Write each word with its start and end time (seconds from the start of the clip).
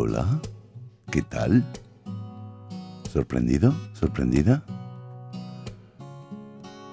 Hola, 0.00 0.24
¿qué 1.10 1.22
tal? 1.22 1.64
¿Sorprendido? 3.12 3.74
¿Sorprendida? 3.94 4.62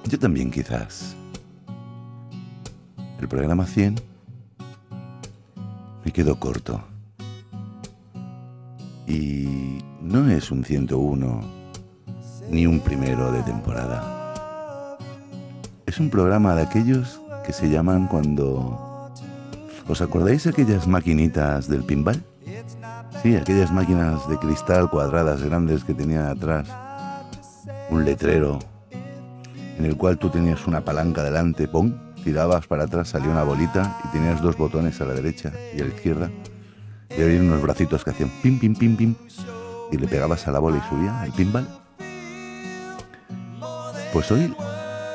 Yo 0.09 0.17
también 0.17 0.49
quizás. 0.49 1.15
El 3.19 3.27
programa 3.27 3.67
100 3.67 4.01
me 6.03 6.11
quedó 6.11 6.39
corto. 6.39 6.83
Y 9.05 9.77
no 10.01 10.27
es 10.27 10.49
un 10.49 10.63
101 10.63 11.41
ni 12.49 12.65
un 12.65 12.79
primero 12.79 13.31
de 13.31 13.43
temporada. 13.43 14.97
Es 15.85 15.99
un 15.99 16.09
programa 16.09 16.55
de 16.55 16.63
aquellos 16.63 17.21
que 17.45 17.53
se 17.53 17.69
llaman 17.69 18.07
cuando... 18.07 19.11
¿Os 19.87 20.01
acordáis 20.01 20.47
aquellas 20.47 20.87
maquinitas 20.87 21.67
del 21.67 21.83
pinball? 21.83 22.23
Sí, 23.25 23.35
aquellas 23.35 23.71
máquinas 23.71 24.29
de 24.29 24.37
cristal 24.37 24.87
cuadradas 24.87 25.41
grandes 25.41 25.83
que 25.83 25.95
tenían 25.95 26.27
atrás 26.27 26.67
un 27.89 28.05
letrero 28.05 28.59
en 29.79 29.83
el 29.83 29.97
cual 29.97 30.19
tú 30.19 30.29
tenías 30.29 30.67
una 30.67 30.85
palanca 30.85 31.23
delante, 31.23 31.67
¡pum! 31.67 31.91
tirabas 32.23 32.67
para 32.67 32.83
atrás, 32.83 33.09
salía 33.09 33.31
una 33.31 33.41
bolita 33.41 33.99
y 34.03 34.09
tenías 34.09 34.43
dos 34.43 34.55
botones 34.55 35.01
a 35.01 35.05
la 35.05 35.15
derecha 35.15 35.51
y 35.75 35.81
a 35.81 35.85
la 35.85 35.95
izquierda 35.95 36.29
y 37.17 37.19
había 37.19 37.39
unos 37.39 37.63
bracitos 37.63 38.03
que 38.03 38.11
hacían 38.11 38.29
pim, 38.43 38.59
pim, 38.59 38.75
pim, 38.75 38.95
pim 38.95 39.15
y 39.91 39.97
le 39.97 40.07
pegabas 40.07 40.47
a 40.47 40.51
la 40.51 40.59
bola 40.59 40.77
y 40.77 40.87
subía 40.87 41.25
el 41.25 41.31
pinball. 41.31 41.67
Pues 44.13 44.31
hoy 44.31 44.55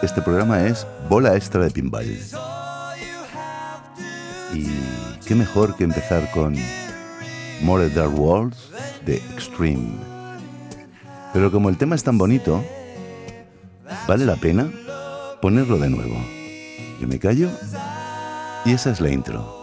este 0.02 0.20
programa 0.20 0.66
es 0.66 0.84
bola 1.08 1.36
extra 1.36 1.62
de 1.62 1.70
pinball. 1.70 2.18
Y 4.52 4.66
qué 5.24 5.36
mejor 5.36 5.76
que 5.76 5.84
empezar 5.84 6.28
con 6.32 6.56
More 7.62 7.88
Dark 7.90 8.18
Worlds 8.18 8.70
de 9.04 9.16
Extreme. 9.16 9.92
Pero 11.32 11.50
como 11.52 11.68
el 11.68 11.76
tema 11.76 11.94
es 11.94 12.02
tan 12.02 12.18
bonito, 12.18 12.64
vale 14.08 14.24
la 14.24 14.36
pena 14.36 14.70
ponerlo 15.40 15.78
de 15.78 15.90
nuevo. 15.90 16.16
Yo 17.00 17.06
me 17.06 17.18
callo 17.18 17.48
y 18.64 18.72
esa 18.72 18.90
es 18.90 19.00
la 19.00 19.10
intro. 19.10 19.59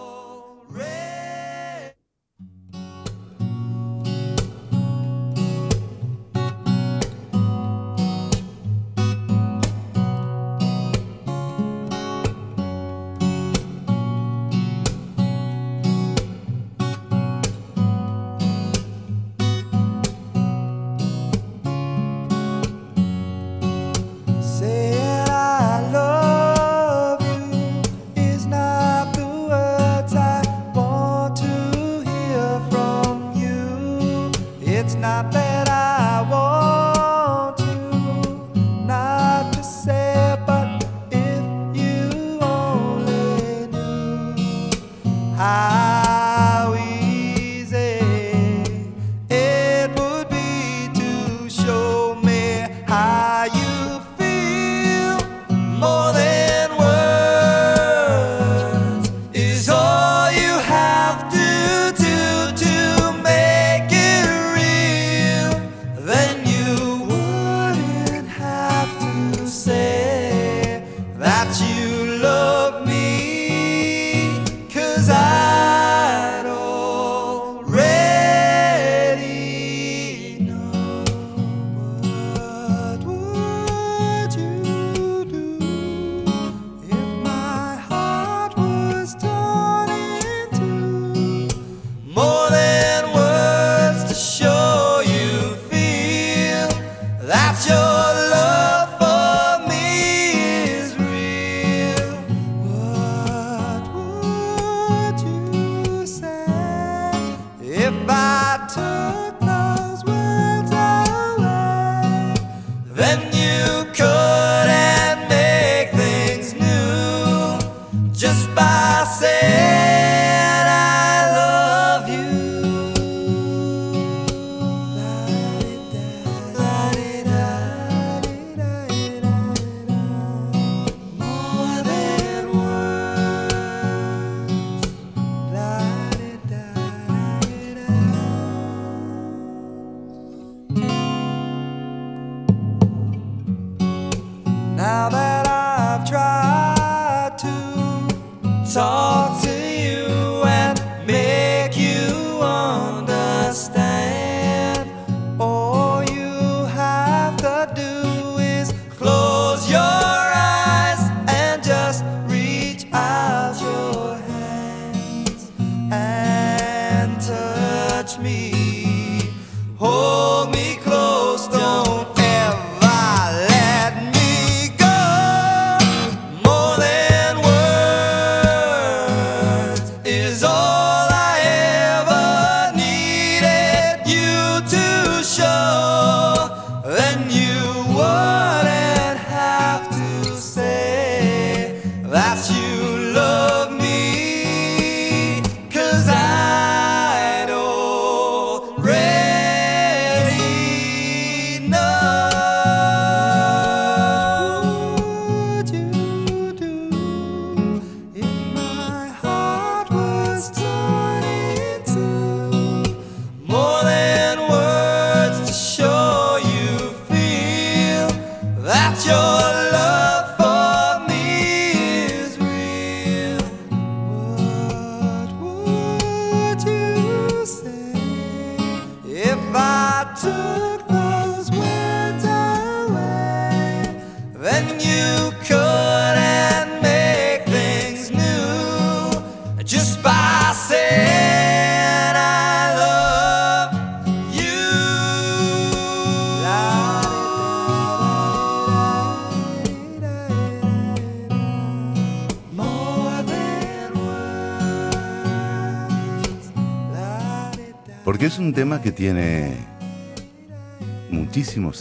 Now 144.77 145.09
that 145.09 145.36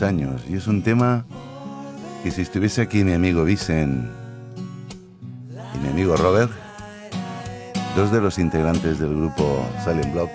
años 0.03 0.43
y 0.49 0.57
es 0.57 0.67
un 0.67 0.83
tema 0.83 1.25
que 2.23 2.31
si 2.31 2.43
estuviese 2.43 2.83
aquí 2.83 3.05
mi 3.05 3.13
amigo 3.13 3.45
Vicen 3.45 4.11
y 5.75 5.79
mi 5.79 5.89
amigo 5.89 6.17
Robert, 6.17 6.51
dos 7.95 8.11
de 8.11 8.21
los 8.21 8.39
integrantes 8.39 8.99
del 8.99 9.17
grupo 9.17 9.65
Silent 9.85 10.13
Block, 10.13 10.31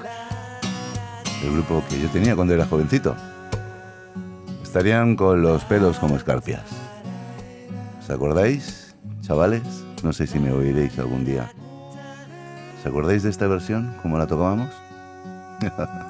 el 1.43 1.53
grupo 1.53 1.83
que 1.89 1.99
yo 1.99 2.09
tenía 2.09 2.35
cuando 2.35 2.53
era 2.53 2.65
jovencito, 2.65 3.15
estarían 4.63 5.15
con 5.15 5.41
los 5.41 5.63
pelos 5.65 5.99
como 5.99 6.15
escarpias. 6.15 6.63
¿Os 7.99 8.09
acordáis, 8.09 8.95
chavales? 9.21 9.63
No 10.03 10.13
sé 10.13 10.27
si 10.27 10.39
me 10.39 10.51
oiréis 10.51 10.97
algún 10.97 11.25
día. 11.25 11.51
¿Os 12.79 12.85
acordáis 12.85 13.23
de 13.23 13.29
esta 13.29 13.47
versión? 13.47 13.95
¿Cómo 14.01 14.17
la 14.17 14.27
tocábamos? 14.27 14.69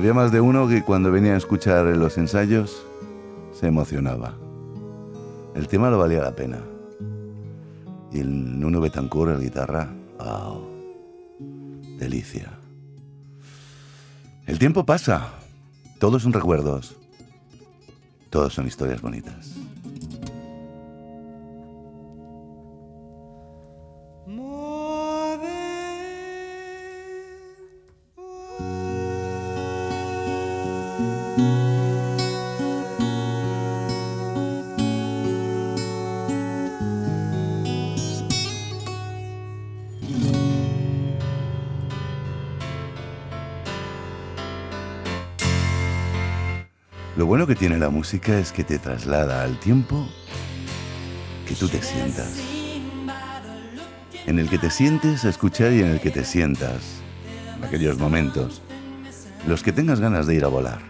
Había 0.00 0.14
más 0.14 0.32
de 0.32 0.40
uno 0.40 0.66
que 0.66 0.82
cuando 0.82 1.12
venía 1.12 1.34
a 1.34 1.36
escuchar 1.36 1.84
los 1.84 2.16
ensayos 2.16 2.86
se 3.52 3.66
emocionaba. 3.66 4.34
El 5.54 5.68
tema 5.68 5.90
lo 5.90 5.98
valía 5.98 6.22
la 6.22 6.34
pena. 6.34 6.58
Y 8.10 8.20
el 8.20 8.58
Nuno 8.58 8.80
Betancourt, 8.80 9.34
la 9.34 9.38
guitarra, 9.38 9.90
¡wow! 10.18 10.66
Delicia. 11.98 12.48
El 14.46 14.58
tiempo 14.58 14.86
pasa. 14.86 15.34
Todos 15.98 16.22
son 16.22 16.32
recuerdos. 16.32 16.96
Todos 18.30 18.54
son 18.54 18.66
historias 18.66 19.02
bonitas. 19.02 19.49
Tiene 47.60 47.76
la 47.76 47.90
música 47.90 48.38
es 48.38 48.52
que 48.52 48.64
te 48.64 48.78
traslada 48.78 49.42
al 49.42 49.60
tiempo 49.60 50.08
que 51.46 51.54
tú 51.54 51.68
te 51.68 51.82
sientas. 51.82 52.40
En 54.24 54.38
el 54.38 54.48
que 54.48 54.56
te 54.56 54.70
sientes 54.70 55.26
a 55.26 55.28
escuchar 55.28 55.70
y 55.74 55.80
en 55.80 55.88
el 55.88 56.00
que 56.00 56.10
te 56.10 56.24
sientas. 56.24 57.02
En 57.58 57.62
aquellos 57.62 57.98
momentos. 57.98 58.62
Los 59.46 59.62
que 59.62 59.72
tengas 59.72 60.00
ganas 60.00 60.26
de 60.26 60.36
ir 60.36 60.44
a 60.46 60.48
volar. 60.48 60.80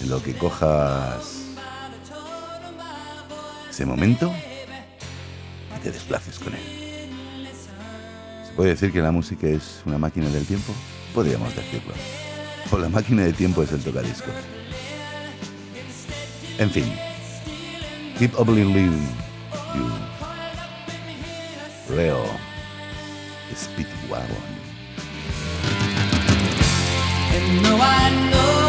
En 0.00 0.08
lo 0.08 0.22
que 0.22 0.32
cojas 0.32 1.42
ese 3.68 3.84
momento 3.84 4.32
y 5.76 5.82
te 5.82 5.92
desplaces 5.92 6.38
con 6.38 6.54
él. 6.54 7.50
¿Se 8.48 8.52
puede 8.54 8.70
decir 8.70 8.92
que 8.92 9.02
la 9.02 9.12
música 9.12 9.46
es 9.46 9.82
una 9.84 9.98
máquina 9.98 10.30
del 10.30 10.46
tiempo? 10.46 10.72
Podríamos 11.12 11.54
decirlo 11.54 11.92
o 12.70 12.78
la 12.78 12.88
máquina 12.88 13.24
de 13.24 13.32
tiempo 13.32 13.62
es 13.62 13.72
el 13.72 13.82
tocadiscos. 13.82 14.34
En 16.58 16.70
fin, 16.70 16.90
keep 18.18 18.38
on 18.38 18.46
believing 18.46 19.08
you. 19.74 19.90
Leo 21.94 22.24
Speedwagon. 23.54 24.44
And 27.34 27.62
no, 27.62 27.76
I 27.78 28.10
know 28.30 28.65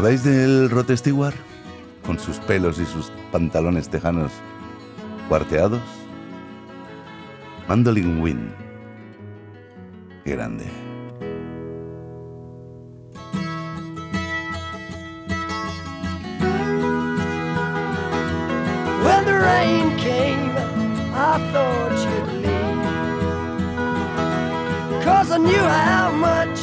acordáis 0.00 0.24
del 0.24 0.70
Rod 0.70 0.90
Stewart? 0.96 1.36
Con 2.06 2.18
sus 2.18 2.38
pelos 2.38 2.78
y 2.78 2.86
sus 2.86 3.12
pantalones 3.30 3.90
tejanos 3.90 4.32
cuarteados. 5.28 5.82
Mandolin 7.68 8.22
Wind. 8.22 8.50
Qué 10.24 10.36
grande. 10.36 10.64
When 19.04 19.24
the 19.26 19.38
rain 19.38 19.94
came, 19.98 20.56
I 21.12 21.38
thought 21.52 21.92
you'd 22.06 22.32
leave. 22.40 22.80
Cause 25.04 25.30
I 25.30 25.36
knew 25.36 25.62
how 25.62 26.10
much 26.10 26.58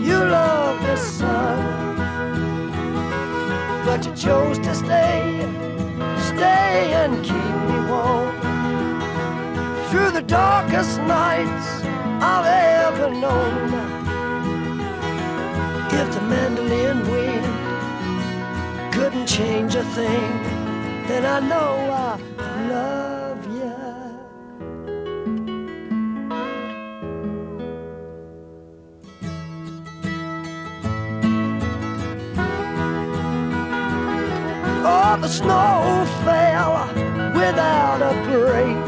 you 0.00 0.14
loved 0.14 0.86
the 0.86 0.96
sun. 0.96 1.89
But 3.84 4.06
you 4.06 4.14
chose 4.14 4.58
to 4.58 4.74
stay, 4.74 5.40
stay 6.30 6.92
and 7.00 7.24
keep 7.24 7.54
me 7.68 7.78
warm. 7.90 8.40
Through 9.88 10.10
the 10.12 10.22
darkest 10.22 10.98
nights 11.00 11.66
I've 12.22 12.46
ever 12.46 13.10
known. 13.10 13.70
If 15.92 16.14
the 16.14 16.22
mandolin 16.22 17.00
wind 17.10 18.92
couldn't 18.92 19.26
change 19.26 19.74
a 19.74 19.84
thing, 19.84 20.30
then 21.08 21.26
I 21.26 21.40
know 21.40 21.70
I 21.90 22.68
love 22.68 23.19
The 35.18 35.28
snow 35.28 36.06
fell 36.24 36.86
without 37.34 38.00
a 38.00 38.14
break. 38.30 38.86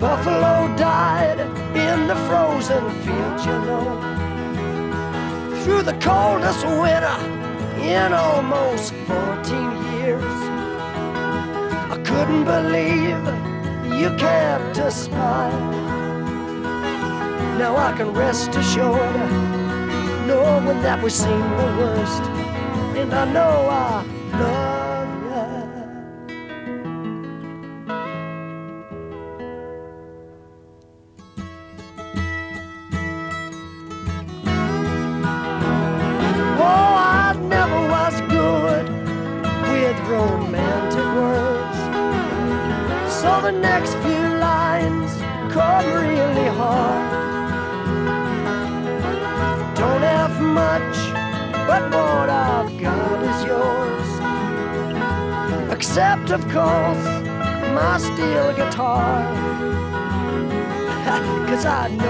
Buffalo 0.00 0.74
died 0.76 1.40
in 1.76 2.06
the 2.06 2.14
frozen 2.28 2.88
fields, 3.02 3.44
you 3.44 3.58
know. 3.66 3.86
Through 5.64 5.82
the 5.82 5.98
coldest 6.00 6.64
winter 6.64 7.18
in 7.82 8.14
almost 8.14 8.94
14 9.06 9.98
years. 9.98 10.38
I 11.90 12.00
couldn't 12.04 12.44
believe 12.44 13.20
you 14.00 14.16
kept 14.16 14.78
a 14.78 14.90
smile. 14.90 15.50
Now 17.58 17.76
I 17.76 17.92
can 17.98 18.14
rest 18.14 18.54
assured, 18.54 19.30
knowing 20.26 20.80
that 20.82 21.02
we've 21.02 21.12
seen 21.12 21.40
the 21.58 21.76
worst. 21.76 22.37
And 23.10 23.16
I 23.16 23.32
know 23.32 23.68
I 23.70 24.04
love 24.38 24.87
Cause 61.58 61.66
I 61.66 61.88
know 61.88 62.07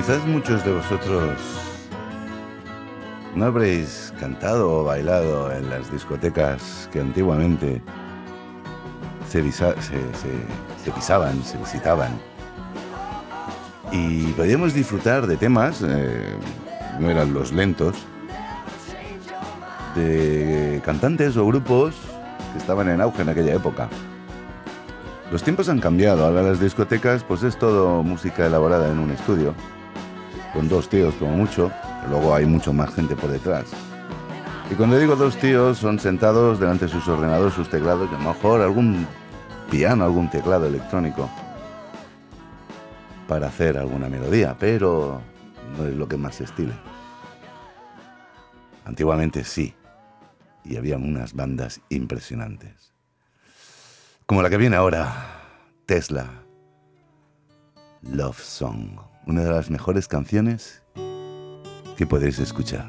Quizás 0.00 0.26
muchos 0.26 0.64
de 0.64 0.72
vosotros 0.72 1.38
no 3.34 3.44
habréis 3.44 4.14
cantado 4.18 4.80
o 4.80 4.84
bailado 4.84 5.52
en 5.52 5.68
las 5.68 5.92
discotecas 5.92 6.88
que 6.90 7.00
antiguamente 7.00 7.82
se, 9.28 9.42
pisaban, 9.42 11.44
se 11.44 11.58
visitaban. 11.58 12.18
Y 13.92 14.28
podíamos 14.28 14.72
disfrutar 14.72 15.26
de 15.26 15.36
temas, 15.36 15.84
eh, 15.86 16.34
no 16.98 17.10
eran 17.10 17.34
los 17.34 17.52
lentos, 17.52 17.94
de 19.94 20.80
cantantes 20.82 21.36
o 21.36 21.46
grupos 21.46 21.94
que 22.54 22.58
estaban 22.58 22.88
en 22.88 23.02
auge 23.02 23.20
en 23.20 23.28
aquella 23.28 23.52
época. 23.52 23.90
Los 25.30 25.42
tiempos 25.42 25.68
han 25.68 25.78
cambiado, 25.78 26.24
ahora 26.24 26.42
las 26.42 26.58
discotecas 26.58 27.22
pues 27.22 27.42
es 27.42 27.58
todo 27.58 28.02
música 28.02 28.46
elaborada 28.46 28.90
en 28.90 28.98
un 28.98 29.10
estudio, 29.10 29.54
con 30.52 30.68
dos 30.68 30.88
tíos 30.88 31.14
como 31.14 31.36
mucho, 31.36 31.70
pero 32.00 32.12
luego 32.12 32.34
hay 32.34 32.46
mucho 32.46 32.72
más 32.72 32.92
gente 32.94 33.16
por 33.16 33.30
detrás. 33.30 33.66
Y 34.70 34.74
cuando 34.74 34.98
digo 34.98 35.16
dos 35.16 35.36
tíos, 35.36 35.78
son 35.78 35.98
sentados 35.98 36.60
delante 36.60 36.86
de 36.86 36.92
sus 36.92 37.06
ordenadores, 37.08 37.54
sus 37.54 37.68
teclados 37.68 38.08
y 38.10 38.14
a 38.14 38.18
lo 38.18 38.32
mejor 38.32 38.60
algún 38.60 39.06
piano, 39.70 40.04
algún 40.04 40.30
teclado 40.30 40.66
electrónico 40.66 41.28
para 43.26 43.48
hacer 43.48 43.78
alguna 43.78 44.08
melodía, 44.08 44.56
pero 44.58 45.20
no 45.76 45.86
es 45.86 45.94
lo 45.94 46.08
que 46.08 46.16
más 46.16 46.36
se 46.36 46.44
estila. 46.44 46.74
Antiguamente 48.84 49.44
sí, 49.44 49.74
y 50.64 50.76
había 50.76 50.96
unas 50.96 51.34
bandas 51.34 51.80
impresionantes. 51.88 52.92
Como 54.26 54.42
la 54.42 54.50
que 54.50 54.56
viene 54.56 54.76
ahora, 54.76 55.12
Tesla, 55.86 56.26
Love 58.02 58.40
Song 58.40 59.09
una 59.30 59.44
de 59.44 59.50
las 59.52 59.70
mejores 59.70 60.08
canciones 60.08 60.82
que 61.96 62.04
podéis 62.04 62.40
escuchar. 62.40 62.84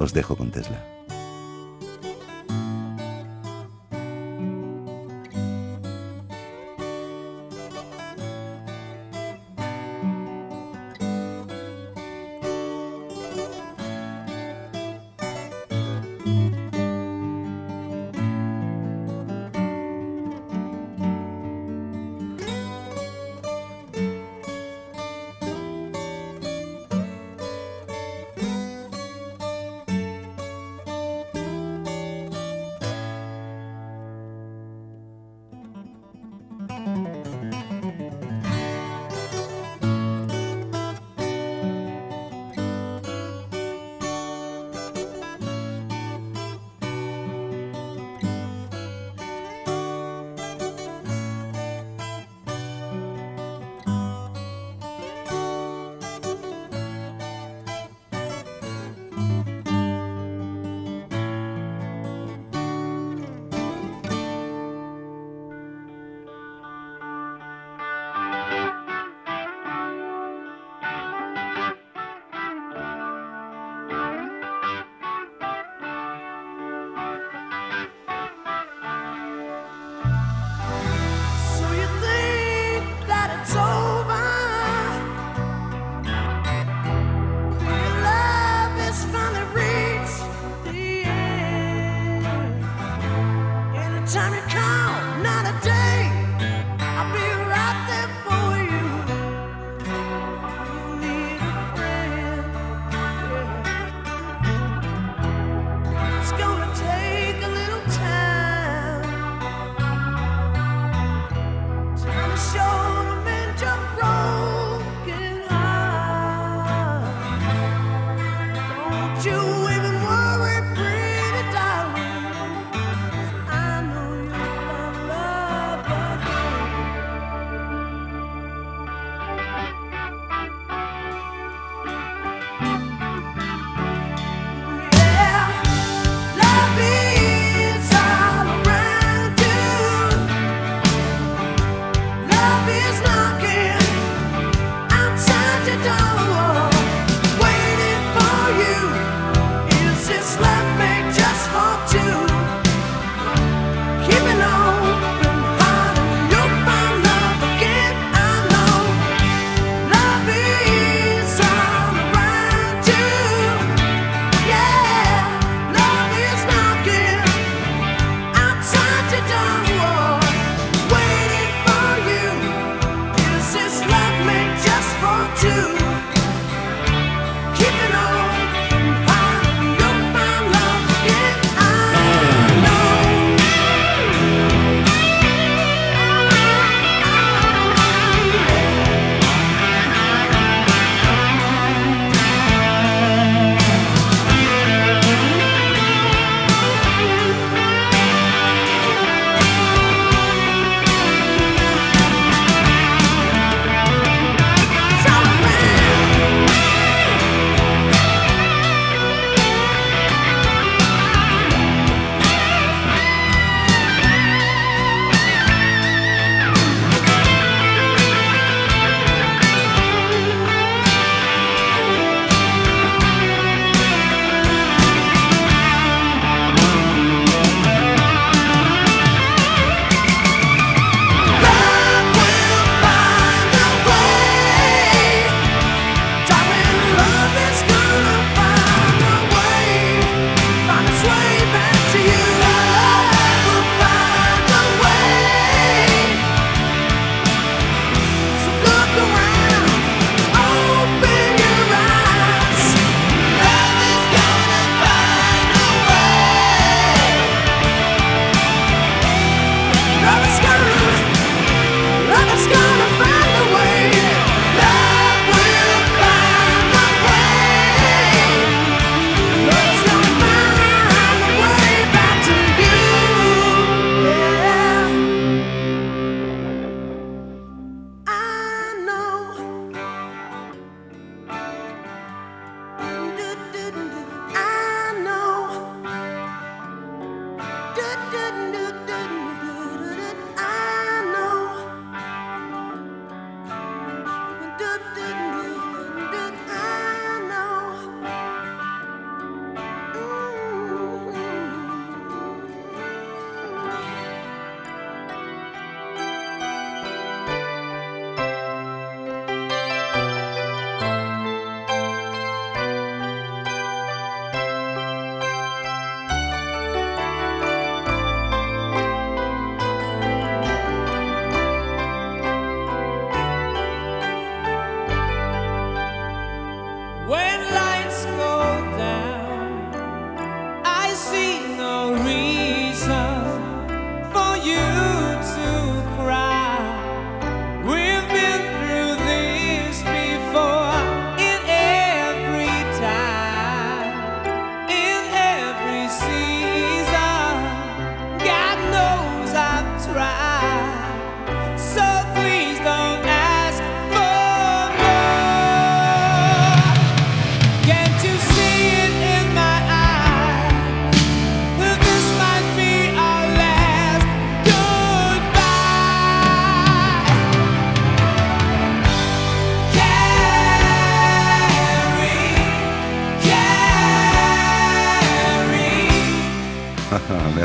Os 0.00 0.12
dejo 0.12 0.36
con 0.36 0.50
Tesla. 0.50 0.99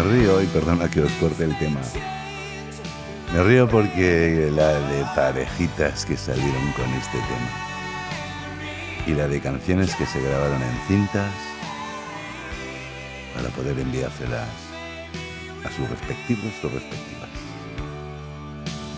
Río 0.01 0.41
y 0.41 0.47
perdona 0.47 0.89
que 0.89 1.01
os 1.01 1.11
corte 1.13 1.43
el 1.43 1.57
tema. 1.57 1.81
Me 3.33 3.43
río 3.43 3.67
porque 3.67 4.49
la 4.53 4.73
de 4.73 5.05
parejitas 5.15 6.05
que 6.05 6.17
salieron 6.17 6.71
con 6.73 6.85
este 6.93 7.17
tema 7.17 7.65
y 9.07 9.13
la 9.13 9.27
de 9.27 9.39
canciones 9.39 9.95
que 9.95 10.05
se 10.05 10.21
grabaron 10.21 10.61
en 10.61 10.87
cintas 10.87 11.31
para 13.35 13.49
poder 13.49 13.77
enviárselas 13.79 14.47
a 15.63 15.71
sus 15.71 15.89
respectivos 15.89 16.53
o 16.63 16.69
respectivas. 16.69 17.29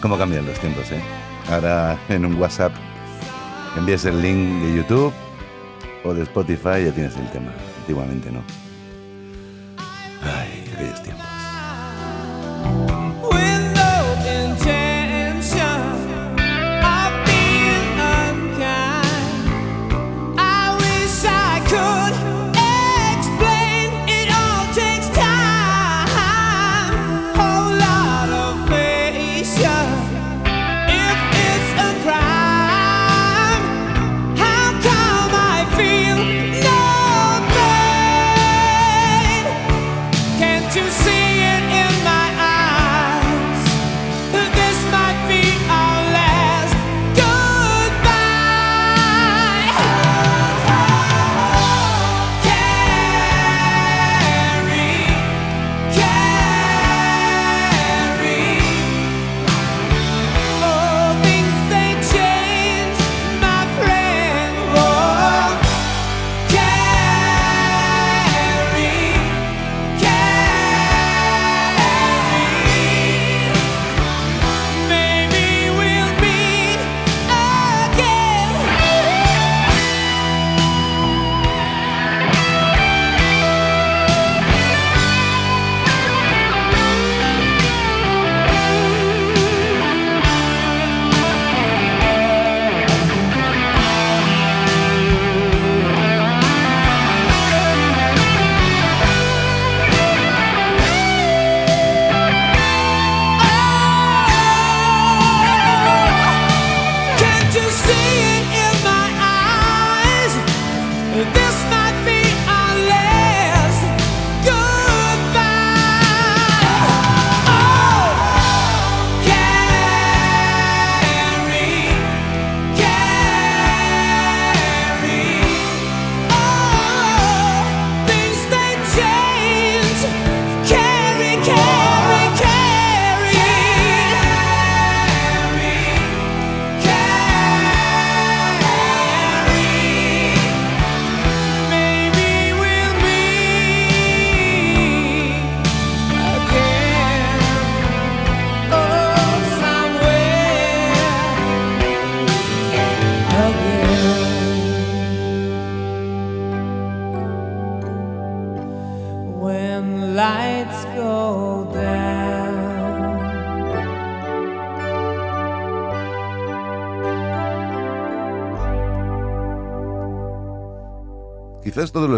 ¿Cómo 0.01 0.17
cambian 0.17 0.45
los 0.45 0.59
tiempos, 0.59 0.91
eh? 0.91 1.01
Ahora 1.49 1.97
en 2.09 2.25
un 2.25 2.35
WhatsApp 2.35 2.73
envías 3.77 4.05
el 4.05 4.21
link 4.21 4.61
de 4.63 4.75
YouTube 4.77 5.13
o 6.03 6.13
de 6.13 6.23
Spotify 6.23 6.81
y 6.81 6.85
ya 6.85 6.91
tienes 6.91 7.15
el 7.17 7.29
tema. 7.31 7.51
Antiguamente 7.81 8.31
no. 8.31 8.66
Ay, 10.87 10.93
aquellos 10.93 11.03
tiempos. 11.03 11.36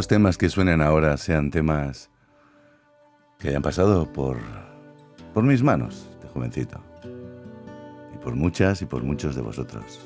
Temas 0.10 0.40
que 0.40 0.50
suenen 0.50 0.82
ahora 0.82 1.16
sean 1.18 1.52
temas 1.52 2.10
que 3.38 3.50
hayan 3.50 3.62
pasado 3.62 4.12
por, 4.12 4.38
por 5.36 5.44
mis 5.44 5.62
manos 5.62 6.10
de 6.24 6.28
jovencito. 6.30 6.82
Y 8.16 8.18
por 8.18 8.34
muchas 8.34 8.82
y 8.82 8.88
por 8.88 9.04
muchos 9.04 9.36
de 9.36 9.44
vosotros. 9.44 10.02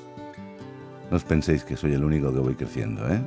No 1.09 1.15
os 1.15 1.23
penséis 1.23 1.63
que 1.63 1.77
soy 1.77 1.93
el 1.93 2.03
único 2.03 2.33
que 2.33 2.39
voy 2.39 2.53
creciendo, 2.53 3.01
¿eh? 3.07 3.21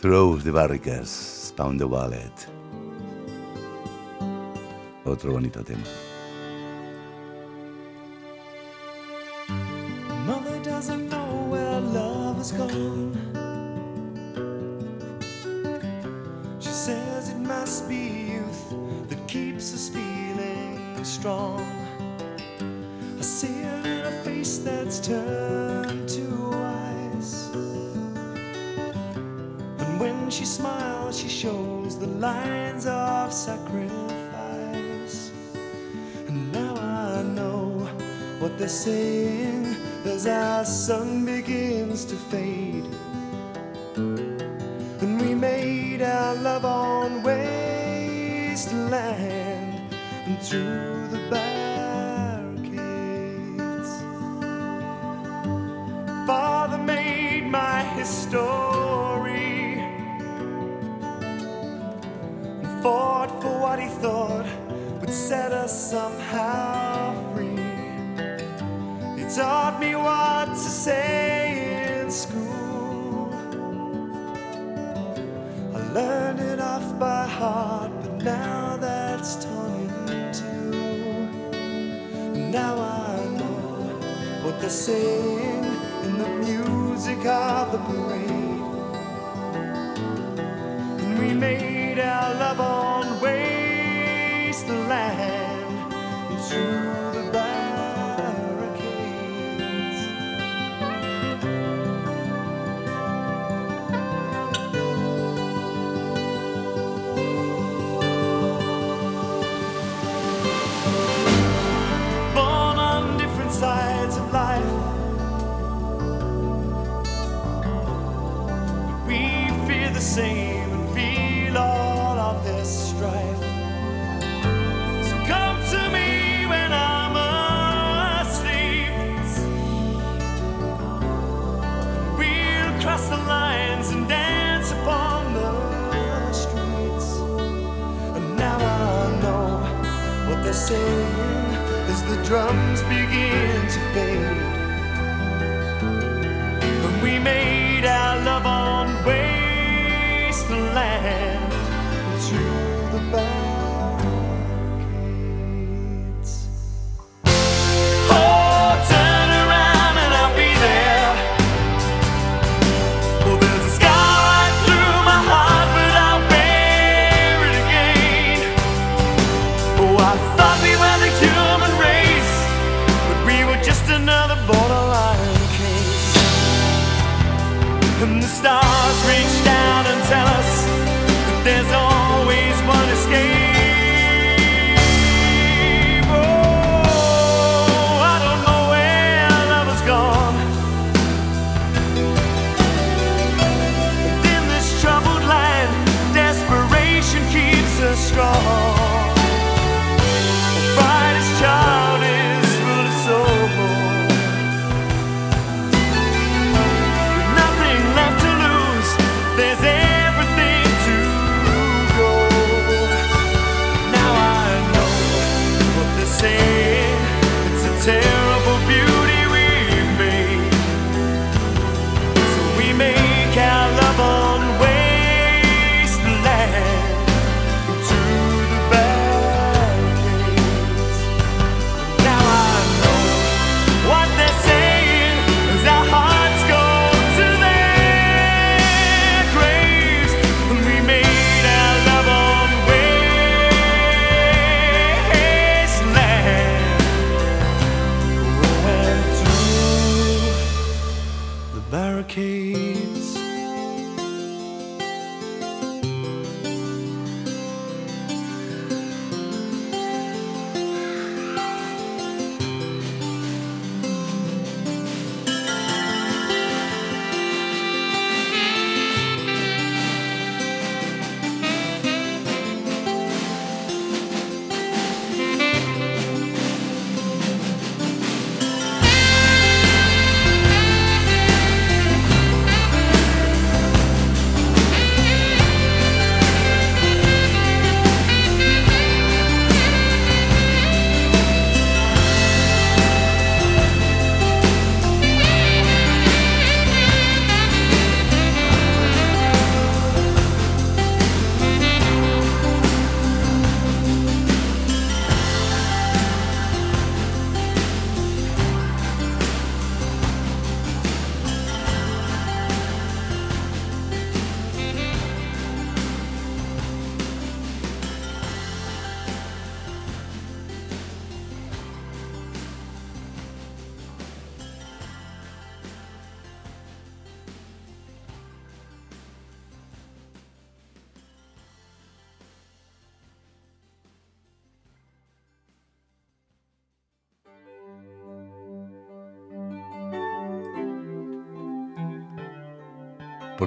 Throw 0.00 0.38
the 0.38 0.52
barricades, 0.52 1.52
pound 1.56 1.80
the 1.80 1.84
wallet. 1.84 2.32
Otro 5.04 5.32
bonito 5.32 5.64
tema. 5.64 5.82
They're 38.58 38.68
as 40.04 40.26
our 40.26 40.64
sun 40.64 41.24
begins 41.24 42.04
to 42.04 42.14
fade. 42.14 42.86
And 43.96 45.20
we 45.20 45.34
made 45.34 46.02
our 46.02 46.34
love 46.36 46.64
on 46.64 47.22
wasteland 47.22 48.64
and 50.26 50.38
through 50.40 50.93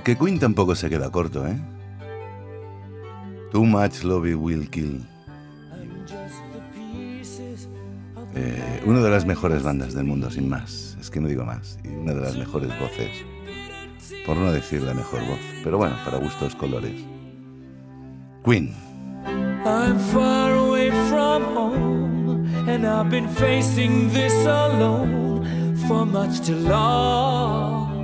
Porque 0.08 0.24
Queen 0.24 0.40
tampoco 0.40 0.74
se 0.74 0.90
queda 0.90 1.12
corto, 1.12 1.46
¿eh? 1.46 1.60
Too 3.52 3.66
much 3.66 4.06
love 4.06 4.36
will 4.36 4.70
kill. 4.70 5.06
Eh, 8.34 8.84
una 8.86 9.02
de 9.02 9.10
las 9.10 9.26
mejores 9.26 9.64
bandas 9.64 9.94
del 9.94 10.06
mundo, 10.06 10.32
sin 10.32 10.48
más. 10.48 10.96
Es 10.98 11.10
que 11.10 11.20
no 11.20 11.28
digo 11.28 11.44
más. 11.44 11.78
Y 11.84 11.90
una 11.90 12.14
de 12.14 12.22
las 12.22 12.38
mejores 12.38 12.70
voces. 12.80 13.10
Por 14.26 14.38
no 14.38 14.50
decir 14.54 14.82
la 14.82 14.94
mejor 14.94 15.20
voz. 15.28 15.40
Pero 15.62 15.78
bueno, 15.78 15.98
para 16.06 16.20
gustos 16.20 16.56
colores. 16.56 17.04
Queen. 18.46 18.74
I'm 19.66 20.00
far 20.14 20.54
away 20.54 20.90
from 21.10 21.44
home, 21.54 22.48
and 22.70 22.88
I've 22.88 23.10
been 23.10 23.28
facing 23.28 24.10
this 24.14 24.34
alone 24.46 25.76
for 25.86 26.06
much 26.06 26.40
too 26.46 26.56
long. 26.56 27.97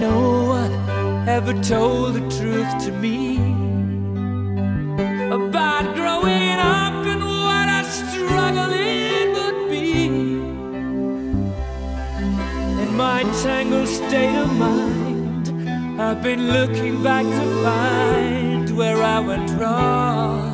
no 0.00 0.46
one 0.46 1.28
ever 1.28 1.52
told 1.62 2.14
the 2.14 2.20
truth 2.38 2.84
to 2.84 2.90
me 2.90 3.36
about 5.30 5.94
growing 5.94 6.58
up 6.58 7.04
and 7.12 7.22
what 7.22 7.68
a 7.68 7.84
struggle 7.84 8.72
it 8.72 9.28
would 9.36 9.68
be. 9.68 10.06
In 12.82 12.96
my 12.96 13.22
tangled 13.42 13.88
state 13.88 14.36
of 14.36 14.50
mind, 14.56 16.00
I've 16.00 16.22
been 16.22 16.50
looking 16.50 17.02
back 17.02 17.26
to 17.26 17.62
find 17.62 18.76
where 18.76 19.02
I 19.02 19.20
went 19.20 19.50
wrong. 19.60 20.49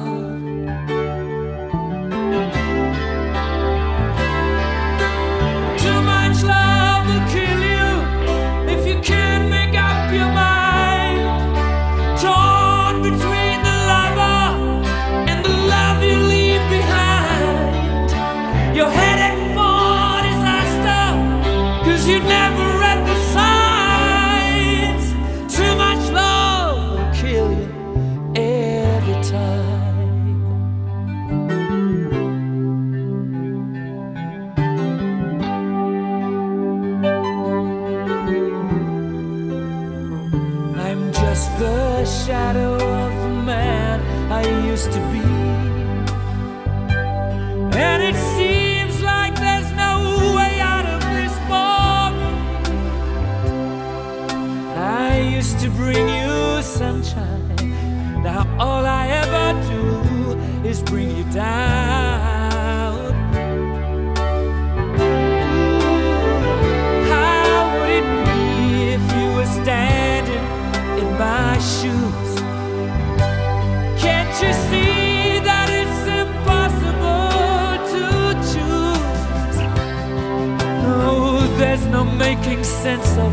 sense 82.87 83.17
of 83.19 83.33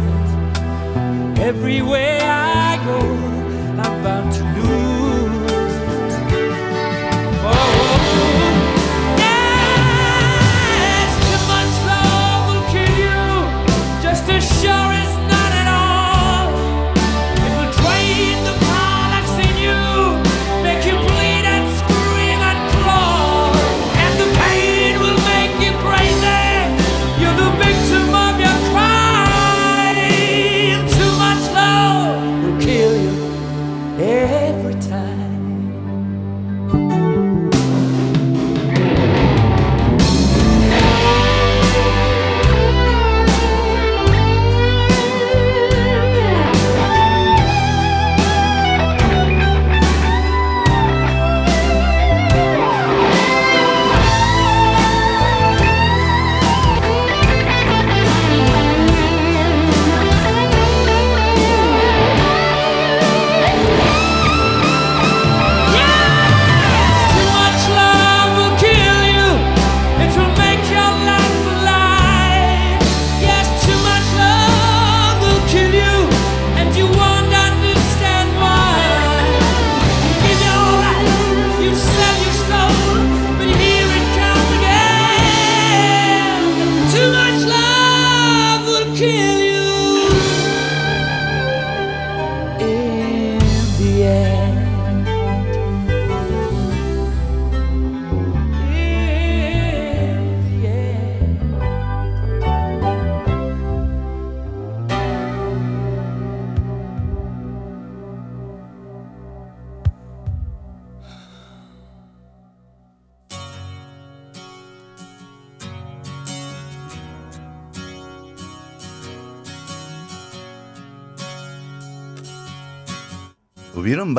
it 1.38 1.39
everywhere. 1.39 2.22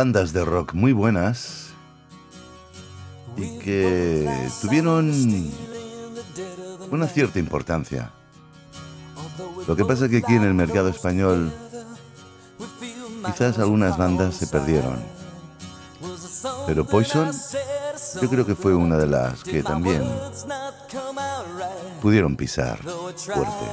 bandas 0.05 0.35
de 0.35 0.45
rock 0.45 0.75
muy 0.75 0.93
buenas 0.93 1.69
y 3.39 3.59
que 3.59 4.29
tuvieron 4.61 5.11
una 6.91 7.09
cierta 7.09 7.39
importancia. 7.39 8.11
Lo 9.67 9.75
que 9.75 9.83
pasa 9.87 10.05
es 10.05 10.11
que 10.11 10.19
aquí 10.19 10.35
en 10.35 10.43
el 10.43 10.53
mercado 10.53 10.91
español 10.91 11.51
quizás 13.25 13.59
algunas 13.59 13.97
bandas 13.97 14.35
se 14.35 14.47
perdieron. 14.47 14.99
Pero 16.67 16.85
Poison 16.85 17.33
yo 18.21 18.29
creo 18.29 18.45
que 18.45 18.55
fue 18.55 18.75
una 18.75 18.99
de 18.99 19.07
las 19.07 19.43
que 19.43 19.63
también 19.63 20.03
pudieron 22.03 22.37
pisar 22.37 22.79
fuerte. 22.83 23.67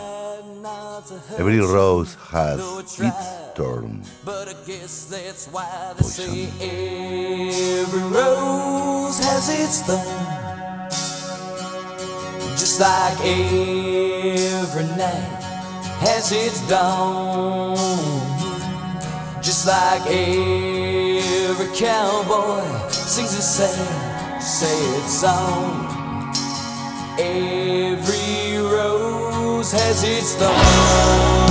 Every 1.38 1.60
Rose 1.60 2.16
Has 2.32 2.62
It 3.02 3.41
storm. 3.54 4.02
But 4.24 4.48
I 4.48 4.54
guess 4.66 5.06
that's 5.06 5.48
why 5.48 5.94
they 5.98 6.04
say 6.04 6.48
every 7.82 8.02
rose 8.02 9.20
has 9.20 9.50
its 9.50 9.82
thorn. 9.88 10.90
Just 12.52 12.80
like 12.80 13.20
every 13.26 14.86
night 14.96 15.42
has 16.00 16.32
its 16.32 16.66
dawn. 16.70 17.76
Just 19.42 19.68
like 19.68 20.06
every 20.08 21.70
cowboy 21.76 22.64
sings 22.90 23.34
a 23.34 23.42
sad, 23.42 24.42
sad 24.42 25.04
song. 25.10 25.88
Every 27.20 28.58
rose 28.58 29.72
has 29.72 30.04
its 30.04 30.36
thorn. 30.36 31.51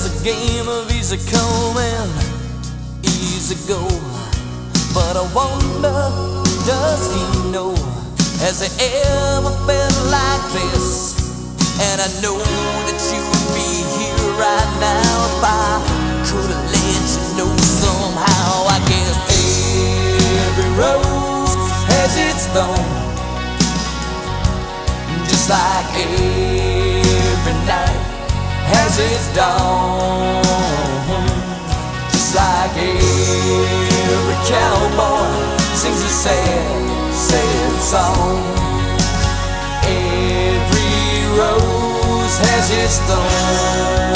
is 0.00 0.20
a 0.20 0.24
game 0.24 0.68
of 0.68 0.90
easy 0.92 1.18
come 1.30 1.76
and 1.76 2.10
easy 3.04 3.56
go. 3.68 3.84
But 4.94 5.16
I 5.16 5.24
wonder, 5.36 6.00
does 6.64 7.02
he 7.12 7.50
know? 7.52 7.74
Has 8.40 8.62
it 8.62 8.72
ever 8.80 9.52
felt 9.68 9.96
like 10.08 10.44
this? 10.56 11.20
And 11.80 12.00
I 12.00 12.08
know 12.22 12.38
that 12.38 13.00
you 13.12 13.20
would 13.20 13.48
be 13.52 13.70
here 13.96 14.24
right 14.40 14.72
now 14.80 15.12
if 15.28 15.44
I 15.44 15.80
could 16.28 16.48
have 16.48 16.66
let 16.72 17.04
you 17.12 17.24
know 17.36 17.52
somehow. 17.60 18.72
I 18.72 18.78
guess 18.88 19.16
every 20.48 20.70
rose 20.80 21.54
has 21.92 22.12
its 22.16 22.44
thorn, 22.56 22.88
just 25.28 25.48
like 25.50 25.92
every 26.00 27.54
night 27.66 28.09
its 28.98 29.34
dawn, 29.34 30.42
just 32.10 32.34
like 32.34 32.76
every 32.76 34.38
cowboy 34.48 35.30
sings 35.74 36.02
a 36.02 36.08
sad, 36.08 37.12
sad 37.12 37.72
song. 37.80 38.38
Every 39.84 41.24
rose 41.38 42.36
has 42.46 42.70
its 42.70 42.98
thorn. 43.06 44.12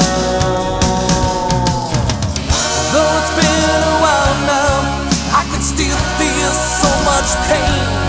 Though 2.93 3.12
it's 3.18 3.33
been 3.39 3.83
a 3.83 3.97
while 4.05 4.39
now, 4.47 4.75
I 5.39 5.43
can 5.51 5.62
still 5.62 5.99
feel 6.18 6.53
so 6.53 6.91
much 7.05 7.31
pain. 7.49 8.04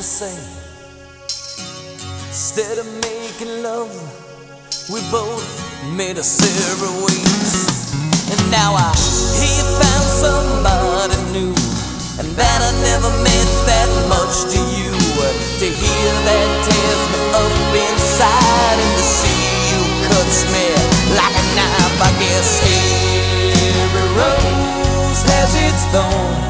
To 0.00 0.06
say. 0.06 0.36
Instead 2.32 2.78
of 2.78 2.86
making 3.04 3.62
love, 3.62 3.92
we 4.88 4.96
both 5.12 5.44
made 5.92 6.16
a 6.16 6.24
separate 6.24 6.96
ways. 7.04 7.92
And 8.32 8.40
now 8.48 8.72
I 8.80 8.96
hear 9.36 9.52
you 9.60 9.66
found 9.76 10.08
somebody 10.24 11.20
new, 11.36 11.52
and 12.16 12.32
that 12.32 12.60
I 12.64 12.72
never 12.80 13.12
meant 13.20 13.52
that 13.68 13.90
much 14.08 14.48
to 14.56 14.60
you. 14.80 14.88
To 15.60 15.66
hear 15.68 16.10
that 16.24 16.48
tears 16.64 17.02
me 17.12 17.20
up 17.36 17.52
inside, 17.76 18.78
and 18.80 18.92
to 18.96 19.04
see 19.04 19.40
you 19.68 19.80
cuts 20.08 20.48
me 20.48 20.64
like 21.12 21.36
a 21.36 21.44
knife. 21.60 22.00
I 22.00 22.10
guess 22.16 22.48
every 23.68 24.08
rose 24.16 25.20
has 25.28 25.52
its 25.60 25.84
thorn, 25.92 26.49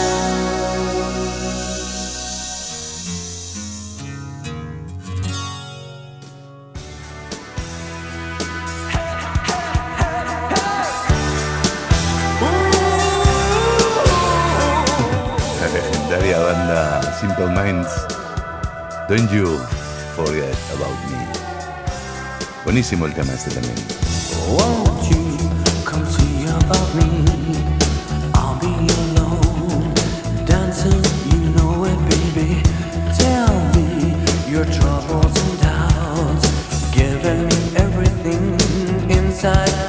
Simple 17.21 17.49
Minds. 17.49 17.87
Don't 19.07 19.29
you 19.31 19.59
forget 20.17 20.57
about 20.73 20.97
me. 21.07 21.19
Buenísimo 22.63 23.05
el 23.05 23.13
tema 23.13 23.33
este 23.33 23.51
también. 23.51 23.75
Won't 24.49 25.07
you 25.11 25.37
come 25.85 26.03
see 26.07 26.47
about 26.49 26.95
me? 26.95 27.05
I'll 28.33 28.57
be 28.59 28.73
alone, 29.03 29.93
dancing, 30.47 31.03
you 31.29 31.51
know 31.53 31.85
it, 31.85 31.99
baby. 32.09 32.63
Tell 33.13 33.53
me 33.75 34.15
your 34.49 34.65
troubles 34.65 35.37
and 35.43 35.61
doubts, 35.61 36.49
giving 36.91 37.45
me 37.45 37.77
everything 37.77 38.57
inside 39.11 39.80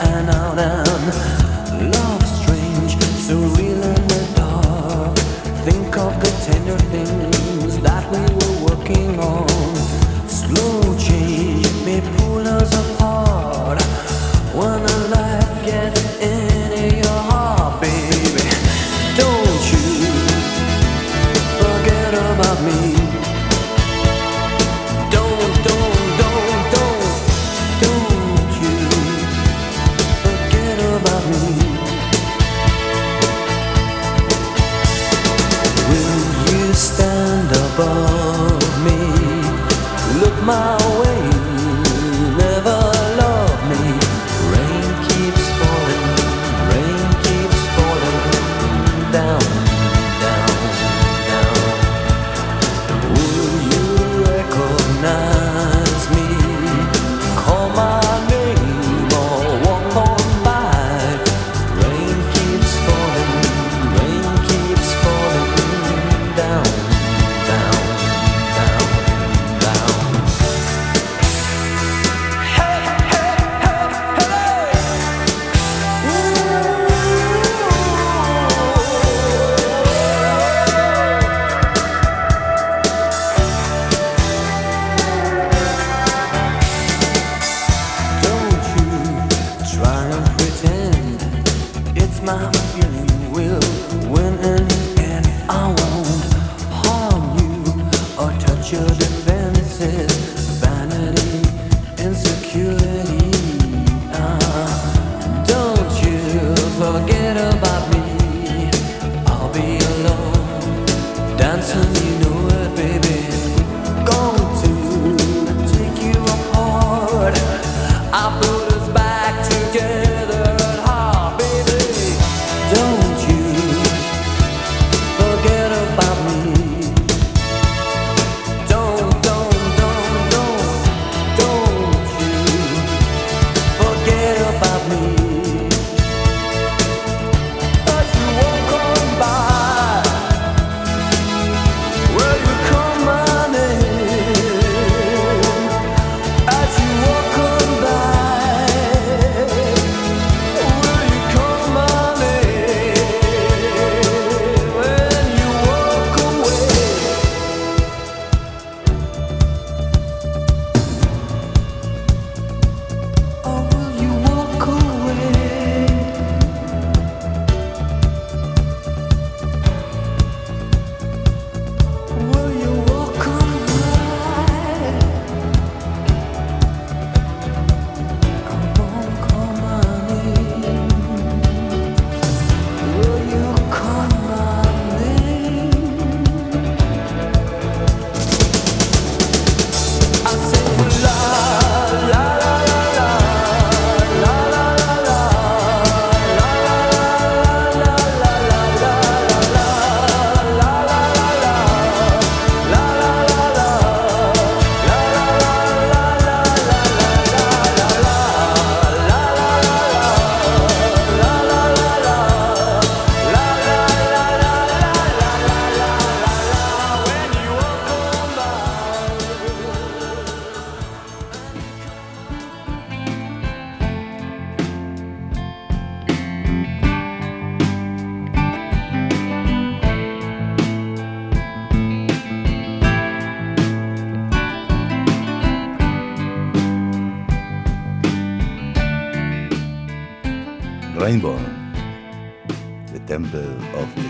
Of 243.35 243.95
the. 243.95 244.03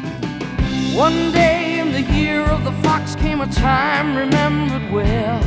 One 0.96 1.30
day 1.30 1.78
in 1.78 1.92
the 1.92 2.00
year 2.00 2.42
of 2.42 2.64
the 2.64 2.72
fox 2.82 3.14
came 3.14 3.40
a 3.40 3.46
time 3.46 4.16
remembered 4.16 4.90
well 4.90 5.40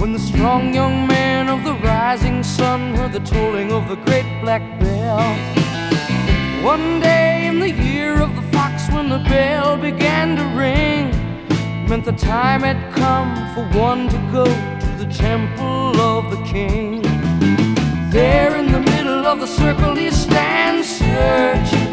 when 0.00 0.12
the 0.12 0.18
strong 0.18 0.74
young 0.74 1.06
man 1.06 1.48
of 1.48 1.62
the 1.62 1.74
rising 1.74 2.42
sun 2.42 2.96
heard 2.96 3.12
the 3.12 3.20
tolling 3.20 3.70
of 3.70 3.88
the 3.88 3.94
great 4.06 4.26
black 4.42 4.60
bell. 4.80 5.20
One 6.64 6.98
day 6.98 7.46
in 7.46 7.60
the 7.60 7.70
year 7.70 8.20
of 8.20 8.34
the 8.34 8.42
fox 8.50 8.90
when 8.90 9.08
the 9.08 9.20
bell 9.28 9.76
began 9.76 10.34
to 10.36 10.42
ring 10.58 11.12
meant 11.88 12.04
the 12.04 12.10
time 12.10 12.62
had 12.62 12.92
come 12.92 13.30
for 13.54 13.78
one 13.78 14.08
to 14.08 14.18
go 14.32 14.46
to 14.46 15.04
the 15.04 15.08
temple 15.12 16.00
of 16.00 16.28
the 16.32 16.42
king. 16.42 17.02
There 18.10 18.56
in 18.56 18.72
the 18.72 18.80
middle 18.80 19.24
of 19.26 19.38
the 19.38 19.46
circle 19.46 19.94
he 19.94 20.10
stands 20.10 20.88
searching, 20.88 21.85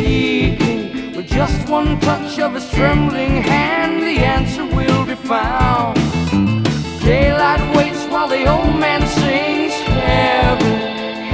seeking. 0.00 1.16
With 1.16 1.28
just 1.28 1.68
one 1.68 2.00
touch 2.00 2.38
of 2.38 2.54
his 2.54 2.70
trembling 2.70 3.42
hand, 3.42 4.02
the 4.02 4.16
answer 4.36 4.64
will 4.64 5.04
be 5.04 5.14
found. 5.14 5.96
Daylight 7.02 7.62
waits 7.76 8.04
while 8.12 8.28
the 8.28 8.42
old 8.54 8.76
man 8.84 9.02
sings, 9.20 9.74
Heaven, 10.08 10.76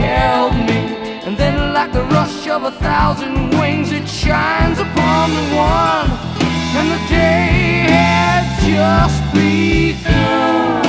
help 0.06 0.54
me. 0.68 0.80
And 1.26 1.36
then, 1.36 1.56
like 1.72 1.92
the 1.92 2.04
rush 2.16 2.48
of 2.48 2.64
a 2.64 2.72
thousand 2.88 3.50
wings, 3.58 3.92
it 3.92 4.08
shines 4.08 4.78
upon 4.78 5.24
the 5.38 5.46
one. 5.72 6.10
And 6.78 6.88
the 6.94 7.02
day 7.08 7.86
had 7.96 8.44
just 8.70 9.20
begun. 9.34 10.85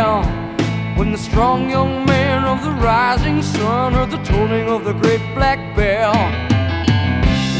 Remembered 0.00 0.98
when 0.98 1.12
the 1.12 1.18
strong 1.18 1.70
young 1.70 2.04
man 2.06 2.44
of 2.44 2.62
the 2.64 2.72
rising 2.82 3.42
sun 3.42 3.92
heard 3.92 4.10
the 4.10 4.22
tolling 4.22 4.68
of 4.68 4.84
the 4.84 4.92
great 4.92 5.22
black 5.34 5.58
bell. 5.76 6.14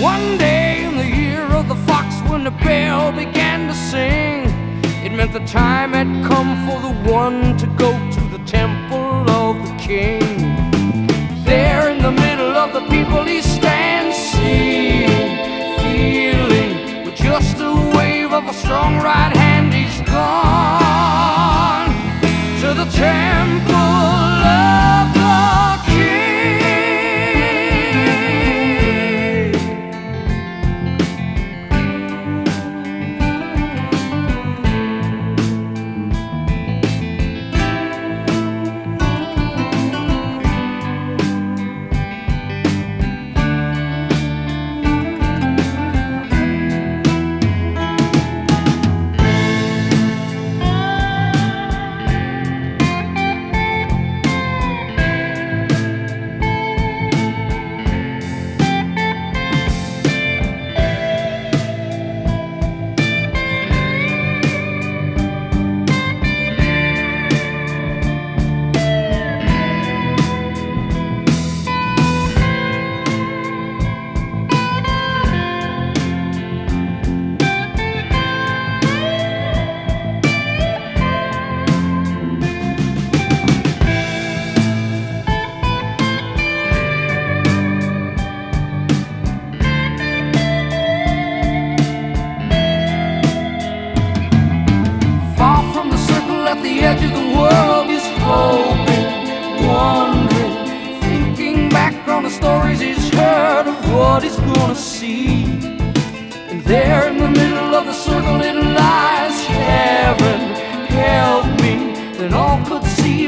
One 0.03 0.39
day 0.39 0.85
in 0.85 0.97
the 0.97 1.07
year 1.07 1.45
of 1.53 1.69
the 1.69 1.77
fox 1.87 2.07
when 2.31 2.45
the 2.45 2.51
bell 2.51 3.13
began 3.13 3.69
to 3.69 3.75
sing, 3.75 4.45
it 5.05 5.13
meant 5.13 5.33
the 5.33 5.47
time 5.47 5.93
had 5.93 6.09
come 6.31 6.51
for 6.67 6.81
the 6.81 6.95
one 7.11 7.57
to 7.59 7.67
go 7.79 7.93
to 7.93 8.21
the 8.37 8.43
temple 8.45 9.31
of 9.31 9.57
the 9.67 9.75
king. 9.79 10.37
There 11.45 11.91
in 11.91 11.99
the 12.03 12.13
middle 12.13 12.57
of 12.57 12.73
the 12.73 12.85
people 12.89 13.25
he 13.25 13.41
stands, 13.43 14.17
seeing, 14.17 15.31
feeling, 15.81 17.05
with 17.05 17.17
just 17.17 17.57
a 17.59 17.73
wave 17.97 18.33
of 18.33 18.45
a 18.47 18.53
strong 18.53 18.97
right 18.97 19.35
hand, 19.35 19.73
he's 19.75 20.01
gone 20.09 20.90
the 22.81 22.91
temple 22.93 24.40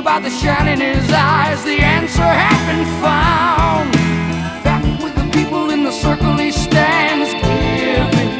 by 0.01 0.19
the 0.21 0.31
shine 0.31 0.69
in 0.69 0.81
his 0.81 1.11
eyes, 1.13 1.63
the 1.65 1.79
answer 1.81 2.23
had 2.23 2.59
been 2.67 2.85
found. 3.03 3.93
Back 4.65 4.83
with 5.03 5.15
the 5.15 5.29
people 5.33 5.71
in 5.71 5.85
the 5.85 5.93
circle 5.93 6.37
he 6.37 6.51
stands, 6.51 7.33
giving, 7.33 8.33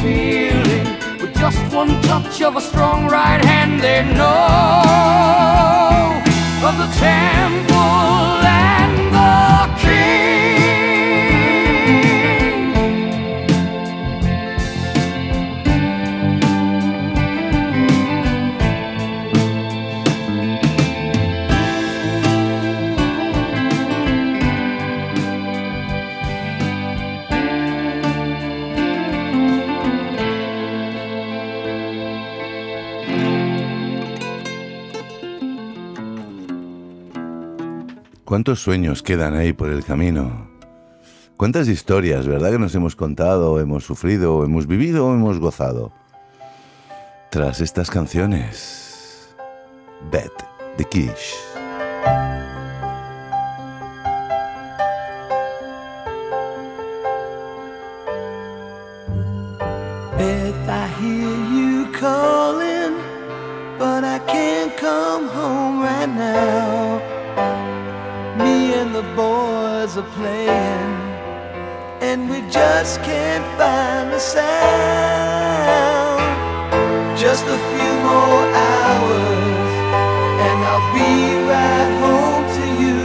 feeling. 0.00 0.86
With 1.20 1.34
just 1.36 1.60
one 1.72 2.00
touch 2.02 2.42
of 2.42 2.56
a 2.56 2.60
strong 2.60 3.06
right 3.08 3.44
hand, 3.44 3.80
they 3.80 4.02
know 4.14 4.96
of 6.66 6.76
the 6.78 6.88
temple 6.98 7.75
¿Cuántos 38.26 38.60
sueños 38.60 39.04
quedan 39.04 39.36
ahí 39.36 39.52
por 39.52 39.70
el 39.70 39.84
camino? 39.84 40.50
¿Cuántas 41.36 41.68
historias, 41.68 42.26
verdad, 42.26 42.50
que 42.50 42.58
nos 42.58 42.74
hemos 42.74 42.96
contado, 42.96 43.60
hemos 43.60 43.84
sufrido, 43.84 44.44
hemos 44.44 44.66
vivido 44.66 45.06
o 45.06 45.14
hemos 45.14 45.38
gozado? 45.38 45.92
Tras 47.30 47.60
estas 47.60 47.88
canciones, 47.88 49.32
Bet 50.10 50.32
de 50.76 50.84
Kish. 50.86 51.36
Was 69.86 69.98
a 69.98 70.02
playing, 70.18 70.94
and 72.02 72.28
we 72.28 72.40
just 72.50 73.00
can't 73.02 73.46
find 73.56 74.12
the 74.12 74.18
sound. 74.18 74.58
Just 77.16 77.44
a 77.44 77.58
few 77.70 77.92
more 78.10 78.42
hours, 78.66 79.70
and 80.46 80.58
I'll 80.70 80.88
be 80.92 81.12
right 81.52 81.92
home 82.02 82.46
to 82.58 82.66
you. 82.82 83.00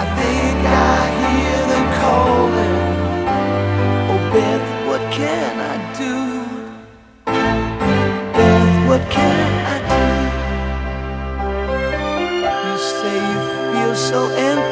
I 0.00 0.02
think 0.18 0.58
I 0.66 0.98
hear 1.20 1.60
them 1.70 1.86
calling. 2.02 2.82
Oh, 4.10 4.20
Beth, 4.32 4.68
what 4.88 5.02
can 5.12 5.52
I 5.72 5.74
do? 6.02 6.14
Beth, 8.34 8.74
what 8.88 9.02
can 9.08 9.50
I 9.74 9.76
do? 9.94 10.04
You 12.66 12.76
say 12.98 13.18
you 13.32 13.40
feel 13.70 13.94
so 13.94 14.20
empty 14.34 14.69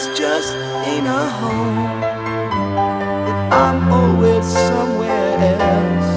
house 0.00 0.18
just 0.18 0.54
ain't 0.86 1.06
a 1.06 1.28
home. 1.40 2.00
That 3.26 3.52
I'm 3.52 3.92
always 3.92 4.46
somewhere 4.46 5.36
else, 5.38 6.12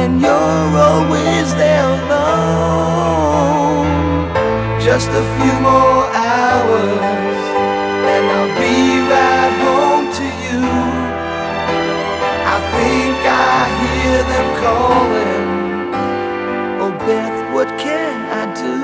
and 0.00 0.20
you're 0.20 0.78
always 0.88 1.54
there 1.54 1.86
alone. 2.00 2.26
Just 4.80 5.08
a 5.08 5.24
few 5.36 5.54
more 5.60 6.04
hours, 6.14 7.40
and 8.12 8.24
I'll 8.36 8.54
be 8.64 8.76
right 9.12 9.54
home 9.66 10.06
to 10.20 10.26
you. 10.44 10.60
I 12.54 12.56
think 12.74 13.16
I 13.26 13.58
hear 13.82 14.18
them 14.32 14.48
calling. 14.62 15.44
Oh, 16.82 16.92
Beth, 17.06 17.38
what 17.54 17.68
can 17.78 18.14
I 18.40 18.44
do? 18.54 18.76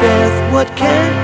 Beth, 0.00 0.38
what 0.52 0.68
can 0.76 1.23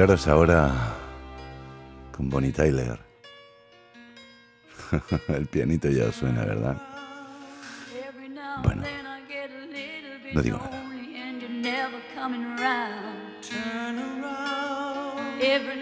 Ahora 0.00 0.96
con 2.10 2.30
Bonnie 2.30 2.52
Tyler. 2.52 2.98
El 5.28 5.46
pianito 5.46 5.90
ya 5.90 6.10
suena, 6.10 6.42
¿verdad? 6.42 6.76
Bueno, 8.62 8.82
no 10.32 10.40
digo 10.40 10.58
nada. 10.58 10.80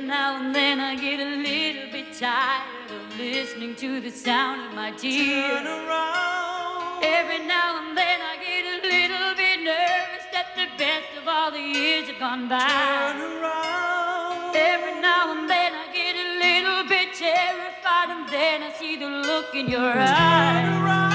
Now 0.05 0.37
and 0.37 0.53
then 0.55 0.81
I 0.81 0.97
get 0.97 1.21
a 1.21 1.37
little 1.37 1.93
bit 1.93 2.13
tired 2.19 2.91
of 2.91 3.19
listening 3.19 3.77
to 3.77 4.01
the 4.01 4.11
sound 4.11 4.69
of 4.69 4.75
my. 4.75 4.89
Every 7.03 7.47
now 7.47 7.79
and 7.79 7.97
then 7.97 8.21
I 8.21 8.37
get 8.43 8.65
a 8.67 8.81
little 8.83 9.35
bit 9.37 9.61
nervous 9.63 10.27
that 10.33 10.57
the 10.57 10.67
best 10.77 11.17
of 11.21 11.29
all 11.29 11.53
the 11.53 11.61
years 11.61 12.09
have 12.09 12.19
gone 12.19 12.49
by. 12.49 13.68
Now 15.01 15.33
and 15.33 15.49
then 15.49 15.73
I 15.75 15.87
get 15.93 16.17
a 16.17 16.29
little 16.45 16.89
bit 16.89 17.15
terrified, 17.15 18.11
and 18.11 18.29
then 18.29 18.63
I 18.63 18.73
see 18.73 18.97
the 18.97 19.09
look 19.09 19.55
in 19.55 19.69
your 19.69 19.93
eyes. 19.97 21.08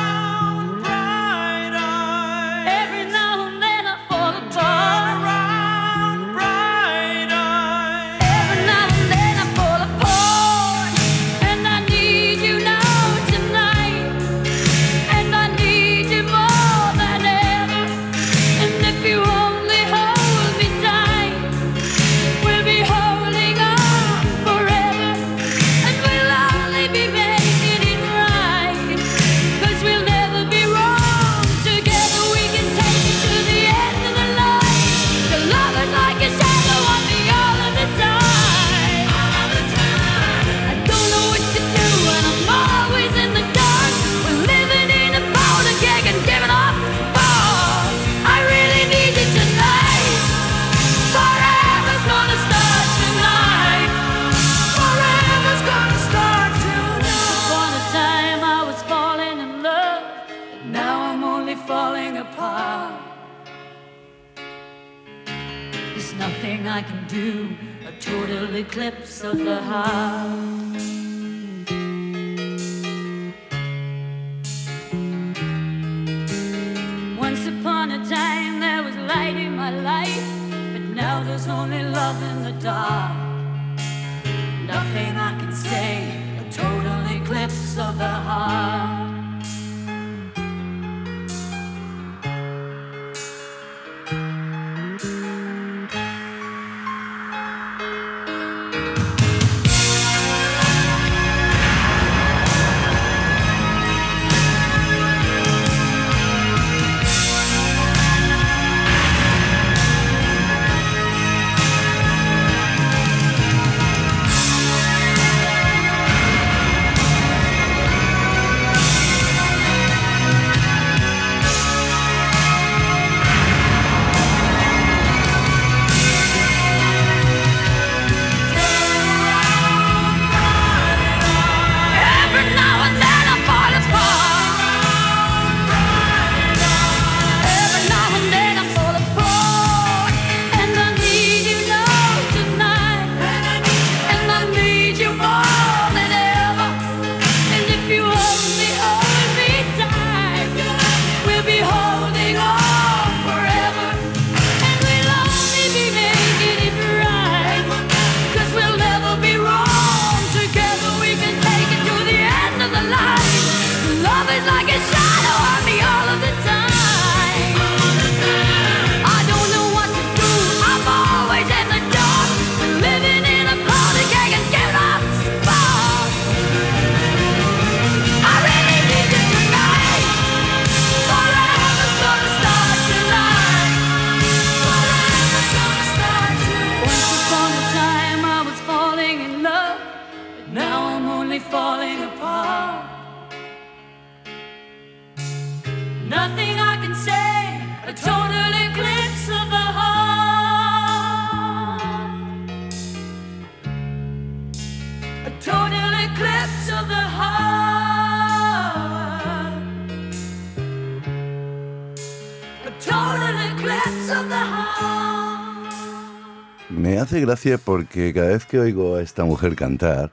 gracia 217.34 217.58
porque 217.58 218.14
cada 218.14 218.28
vez 218.28 218.46
que 218.46 218.60
oigo 218.60 218.96
a 218.96 219.02
esta 219.02 219.24
mujer 219.24 219.56
cantar, 219.56 220.12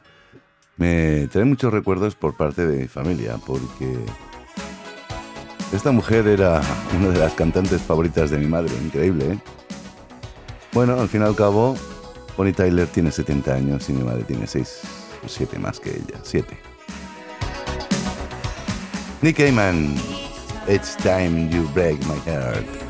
me 0.78 1.28
trae 1.30 1.44
muchos 1.44 1.70
recuerdos 1.70 2.14
por 2.14 2.34
parte 2.34 2.66
de 2.66 2.78
mi 2.78 2.88
familia, 2.88 3.36
porque 3.44 3.94
esta 5.70 5.92
mujer 5.92 6.26
era 6.26 6.62
una 6.98 7.08
de 7.08 7.18
las 7.18 7.34
cantantes 7.34 7.82
favoritas 7.82 8.30
de 8.30 8.38
mi 8.38 8.46
madre, 8.46 8.72
increíble. 8.82 9.32
¿eh? 9.32 9.38
Bueno, 10.72 10.98
al 10.98 11.10
fin 11.10 11.20
y 11.20 11.24
al 11.24 11.36
cabo, 11.36 11.76
Bonnie 12.38 12.54
Tyler 12.54 12.86
tiene 12.86 13.12
70 13.12 13.54
años 13.54 13.90
y 13.90 13.92
mi 13.92 14.02
madre 14.02 14.24
tiene 14.24 14.46
6 14.46 14.80
o 15.22 15.28
7 15.28 15.58
más 15.58 15.78
que 15.78 15.90
ella, 15.90 16.18
7. 16.22 16.56
Nick 19.20 19.40
Heyman, 19.40 19.94
It's 20.66 20.96
Time 20.96 21.50
You 21.50 21.68
Break 21.74 21.98
My 22.06 22.18
Heart. 22.24 22.89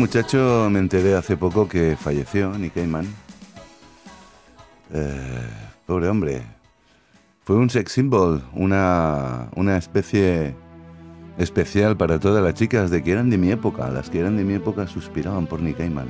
muchacho 0.00 0.68
me 0.70 0.78
enteré 0.78 1.14
hace 1.14 1.36
poco 1.36 1.68
que 1.68 1.94
falleció, 1.94 2.56
Nick 2.58 2.76
Ayman. 2.78 3.06
Eh, 4.92 5.48
pobre 5.86 6.08
hombre. 6.08 6.42
Fue 7.44 7.56
un 7.56 7.68
sex 7.68 7.92
symbol, 7.92 8.42
una, 8.54 9.48
una 9.54 9.76
especie 9.76 10.54
especial 11.36 11.96
para 11.96 12.18
todas 12.18 12.42
las 12.42 12.54
chicas 12.54 12.90
de 12.90 13.02
que 13.02 13.12
eran 13.12 13.28
de 13.28 13.36
mi 13.36 13.50
época. 13.50 13.90
Las 13.90 14.08
que 14.08 14.20
eran 14.20 14.38
de 14.38 14.44
mi 14.44 14.54
época 14.54 14.86
suspiraban 14.86 15.46
por 15.46 15.60
Nick 15.60 15.78
Ayman. 15.80 16.08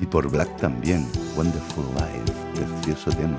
Y 0.00 0.06
por 0.06 0.30
Black 0.30 0.54
también. 0.58 1.06
Wonderful 1.36 1.86
Life, 1.94 2.32
precioso 2.54 3.10
tema. 3.10 3.36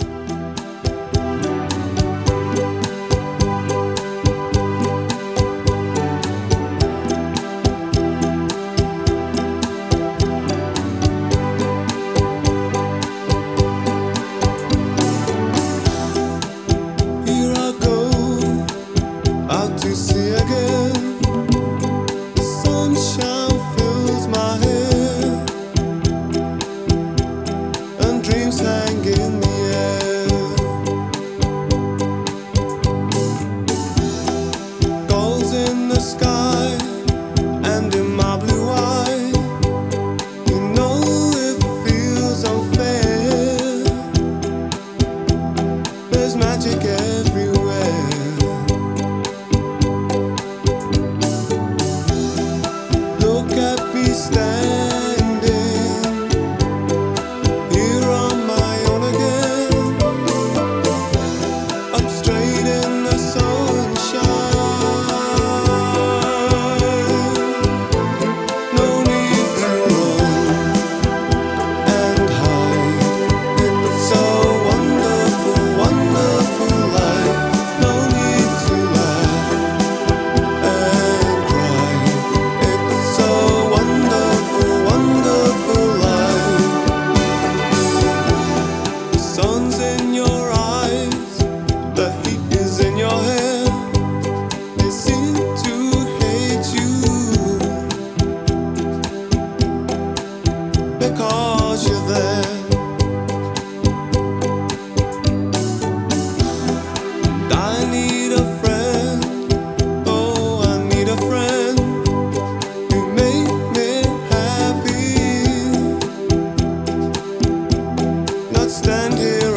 Stand 118.72 119.20
here 119.20 119.51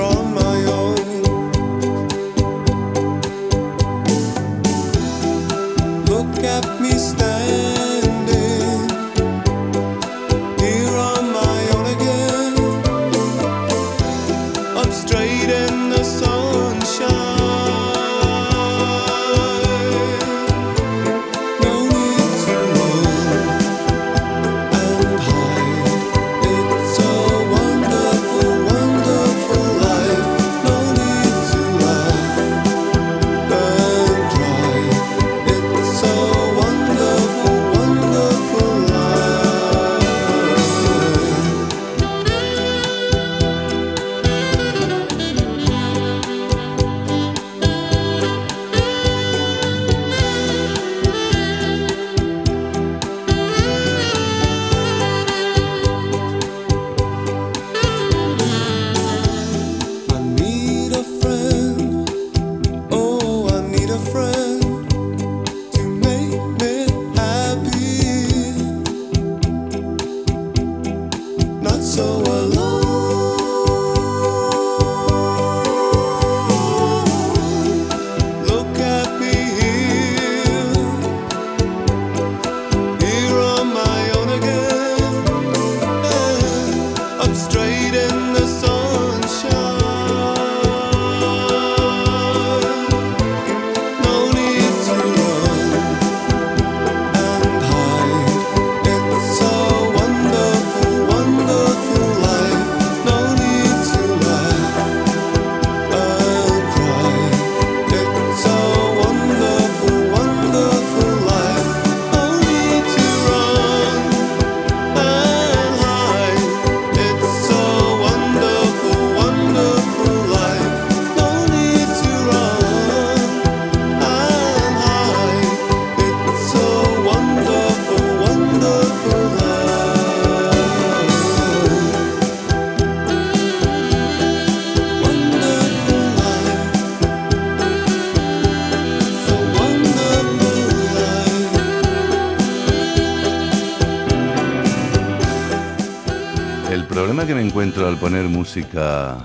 problema 147.24 147.26
que 147.26 147.34
me 147.34 147.48
encuentro 147.48 147.88
al 147.88 147.98
poner 147.98 148.24
música 148.28 149.24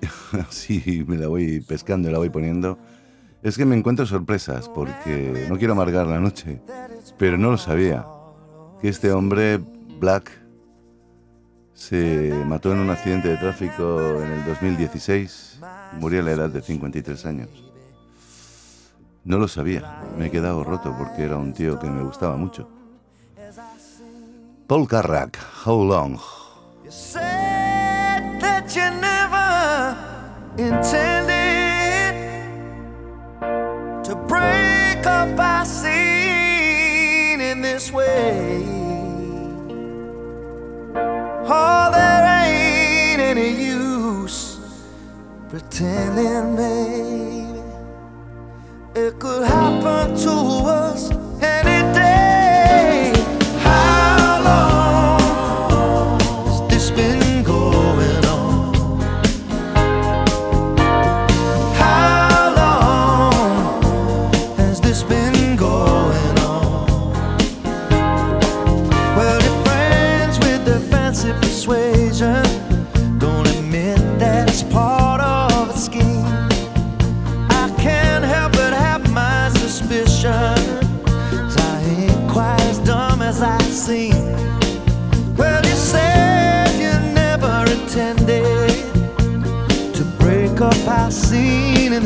así, 0.48 1.04
me 1.06 1.16
la 1.16 1.28
voy 1.28 1.60
pescando 1.60 2.08
y 2.08 2.12
la 2.12 2.18
voy 2.18 2.30
poniendo, 2.30 2.78
es 3.42 3.56
que 3.56 3.64
me 3.64 3.76
encuentro 3.76 4.04
sorpresas 4.06 4.68
porque 4.68 5.46
no 5.48 5.58
quiero 5.58 5.74
amargar 5.74 6.06
la 6.06 6.18
noche, 6.18 6.60
pero 7.18 7.38
no 7.38 7.52
lo 7.52 7.58
sabía. 7.58 8.06
Que 8.80 8.88
este 8.88 9.12
hombre, 9.12 9.58
Black, 10.00 10.30
se 11.72 12.32
mató 12.46 12.72
en 12.72 12.78
un 12.78 12.90
accidente 12.90 13.28
de 13.28 13.36
tráfico 13.36 14.00
en 14.00 14.32
el 14.32 14.44
2016, 14.44 15.60
murió 16.00 16.20
a 16.20 16.24
la 16.24 16.32
edad 16.32 16.50
de 16.50 16.62
53 16.62 17.26
años. 17.26 17.72
No 19.24 19.38
lo 19.38 19.48
sabía, 19.48 20.02
me 20.18 20.26
he 20.26 20.30
quedado 20.30 20.64
roto 20.64 20.94
porque 20.98 21.22
era 21.22 21.36
un 21.36 21.52
tío 21.52 21.78
que 21.78 21.90
me 21.90 22.02
gustaba 22.02 22.36
mucho. 22.36 22.68
Paul 24.66 24.88
Carrack, 24.88 25.38
how 25.64 25.72
long? 25.72 26.20
You 26.84 26.90
said 26.90 28.38
that 28.38 28.76
you 28.76 28.90
never 29.00 29.96
intended. 30.58 31.03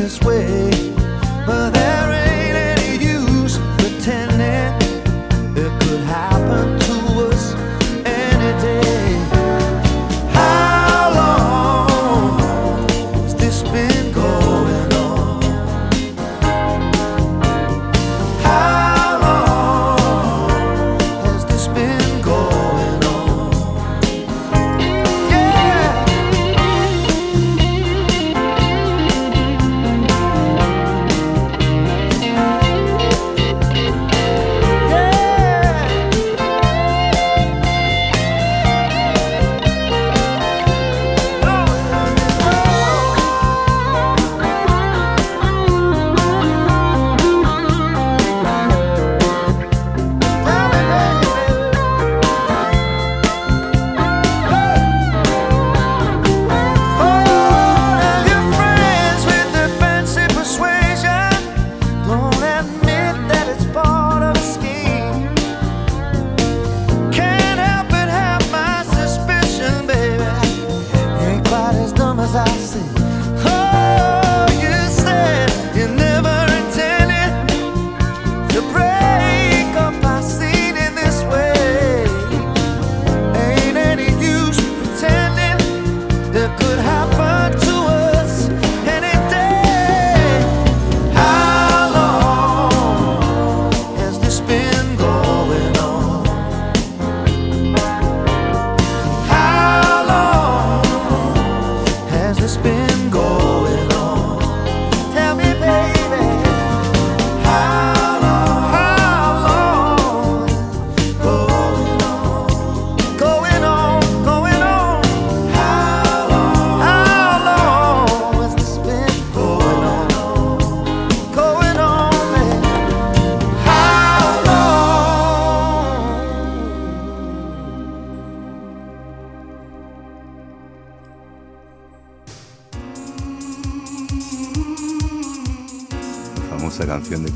this 0.09 0.19
way. 0.21 0.68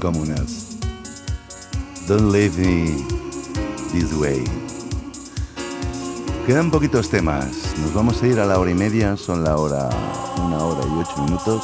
communist. 0.04 0.84
Don't 2.10 2.34
leave 2.34 2.60
me 2.60 2.92
this 3.94 4.12
way. 4.14 4.44
Quedan 6.46 6.70
poquitos 6.70 7.10
temas. 7.10 7.48
Nos 7.80 7.94
vamos 7.94 8.22
a 8.22 8.28
ir 8.28 8.38
a 8.42 8.46
la 8.46 8.60
hora 8.60 8.70
y 8.70 8.74
media. 8.74 9.16
Son 9.16 9.46
la 9.46 9.56
hora, 9.56 9.88
una 10.46 10.58
hora 10.58 10.86
y 10.86 11.00
ocho 11.00 11.24
minutos. 11.24 11.64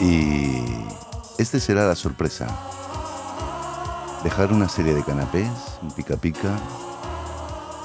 Y 0.00 0.64
este 1.36 1.60
será 1.60 1.86
la 1.86 1.94
sorpresa. 1.94 2.46
Dejar 4.22 4.50
una 4.50 4.70
serie 4.70 4.94
de 4.94 5.04
canapés, 5.04 5.50
un 5.82 5.90
pica 5.90 6.16
pica, 6.16 6.58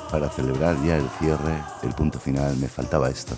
para 0.10 0.30
celebrar 0.30 0.82
ya 0.86 0.96
el 0.96 1.10
cierre, 1.20 1.62
el 1.84 1.94
punto 1.94 2.22
final. 2.22 2.56
Me 2.56 2.70
faltaba 2.70 3.10
esto. 3.10 3.36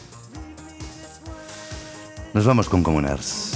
Nos 2.36 2.46
vamos 2.46 2.70
con 2.70 2.84
Comunars. 2.84 3.51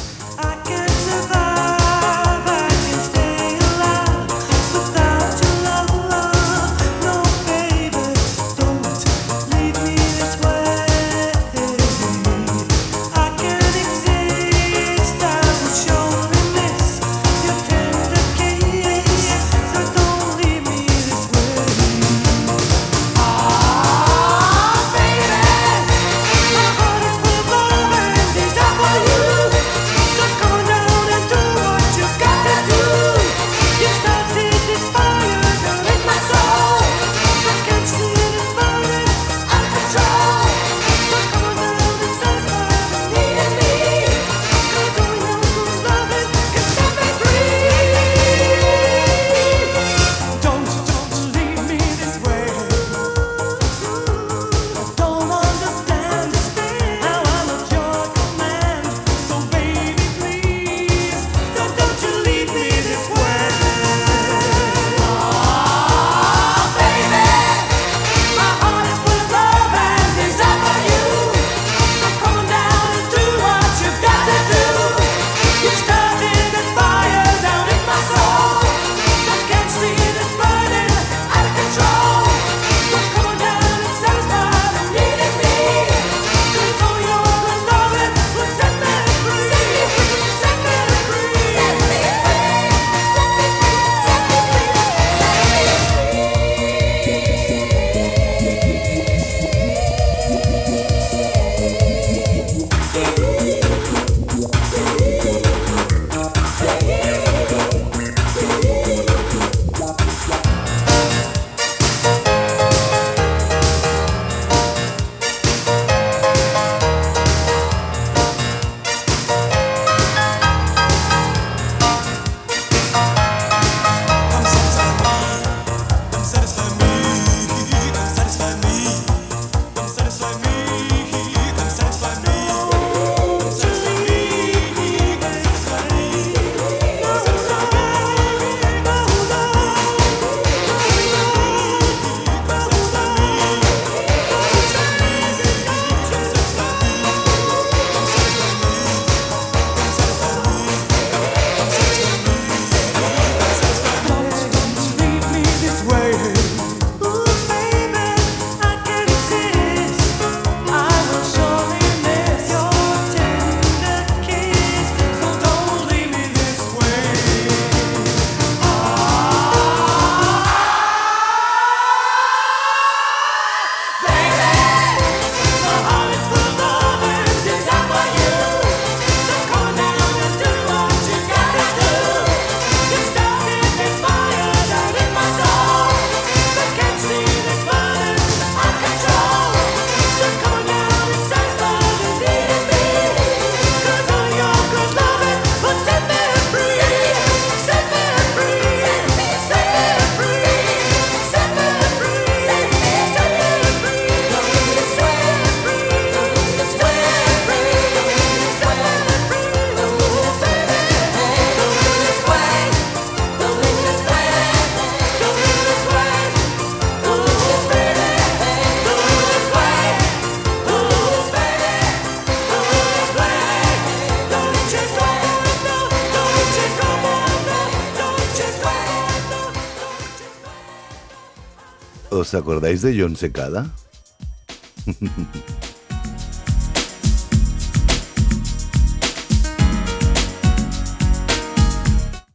Acordáis 232.35 232.81
de 232.81 232.99
John 232.99 233.15
Secada? 233.15 233.69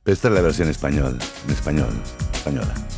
Esta 0.05 0.29
es 0.29 0.35
la 0.35 0.41
versión 0.41 0.69
español, 0.69 1.19
en 1.47 1.53
español, 1.53 1.93
española. 2.33 2.90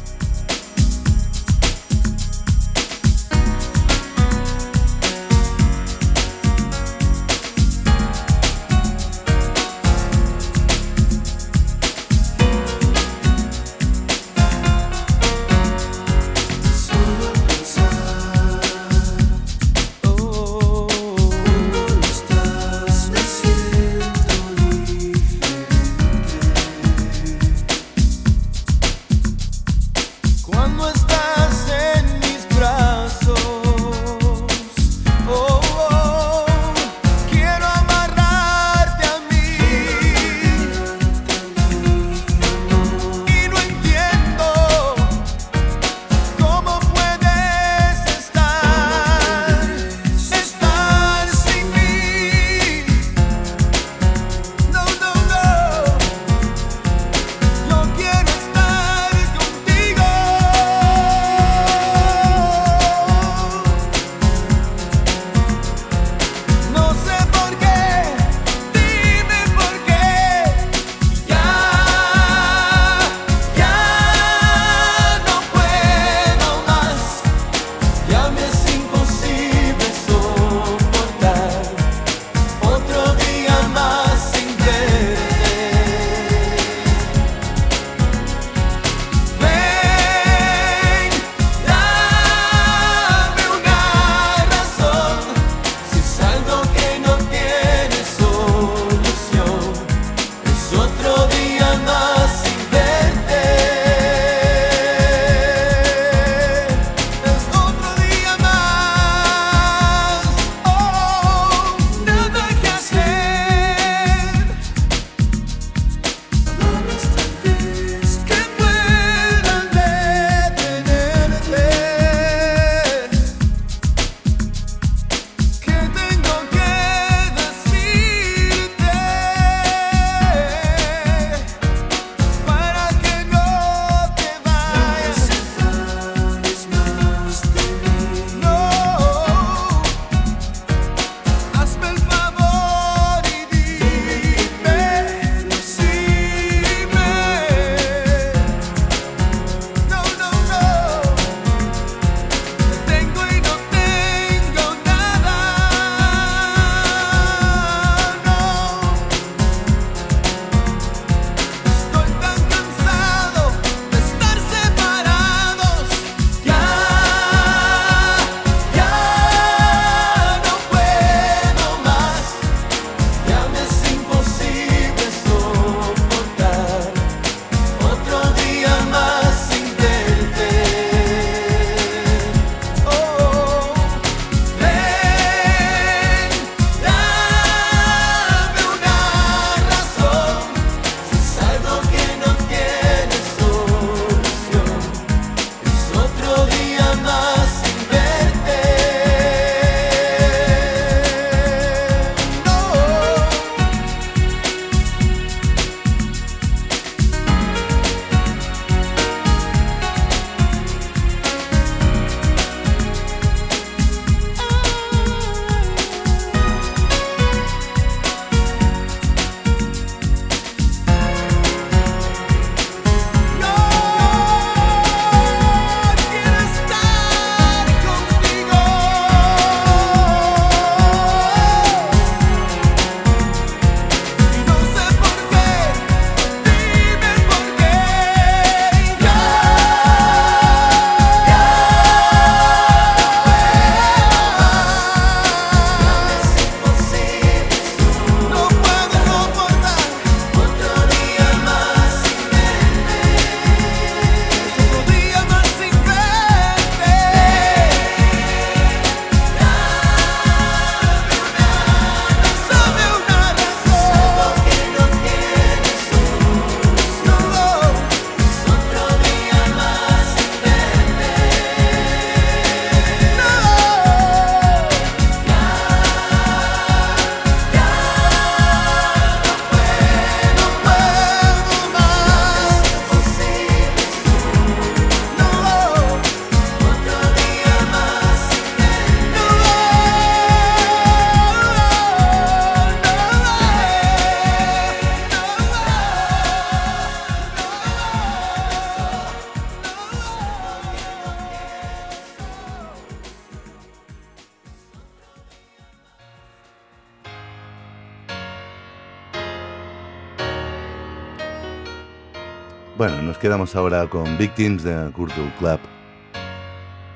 Quedamos 313.43 313.56
ahora 313.56 313.89
con 313.89 314.19
Victims 314.19 314.62
de 314.62 314.93
Cultural 314.93 315.35
Club. 315.40 315.59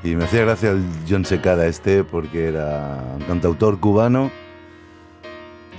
Y 0.04 0.14
me 0.14 0.26
hacía 0.26 0.42
gracia 0.42 0.70
el 0.70 0.84
John 1.08 1.24
Secada 1.24 1.66
este 1.66 2.04
porque 2.04 2.46
era 2.46 3.02
un 3.16 3.22
cantautor 3.22 3.80
cubano 3.80 4.30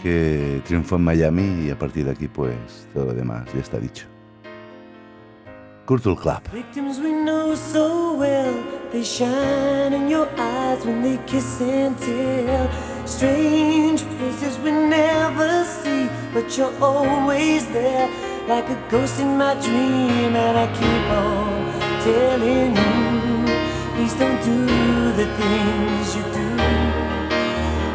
que 0.04 0.62
triunfó 0.66 0.98
en 0.98 1.06
Miami 1.06 1.68
y 1.68 1.70
a 1.70 1.80
partir 1.80 2.04
de 2.04 2.12
aquí 2.12 2.28
pues 2.28 2.86
todo 2.94 3.06
lo 3.06 3.14
demás 3.14 3.46
ya 3.54 3.62
está 3.62 3.80
dicho. 3.80 4.08
Cultural 5.86 6.18
Club. 6.18 6.42
Victims 6.52 7.00
we 7.00 7.14
know 7.14 7.56
so 7.56 8.18
well, 8.18 8.54
they 8.92 9.06
shine 9.06 9.94
in 9.94 10.10
your 10.10 10.28
eyes 10.38 10.86
when 10.86 11.02
they 11.02 11.18
kiss 11.28 11.62
and 11.62 11.98
tell. 11.98 12.68
Strange 13.06 14.04
places 14.20 14.60
we 14.66 14.72
never 14.72 15.64
see, 15.64 16.10
but 16.34 16.58
you're 16.58 16.74
always 16.82 17.66
there, 17.72 18.10
like 18.48 18.70
a 18.70 18.78
ghost 18.90 19.20
in 19.20 19.38
my 19.38 19.54
dream. 19.56 20.36
And 20.36 20.58
I 20.58 20.68
keep 20.80 21.08
on 21.24 21.58
telling 22.08 22.72
you, 22.82 22.94
please 23.96 24.14
don't 24.14 24.42
do 24.44 24.66
the 25.20 25.28
things 25.40 26.16
you 26.16 26.24
do. 26.40 26.48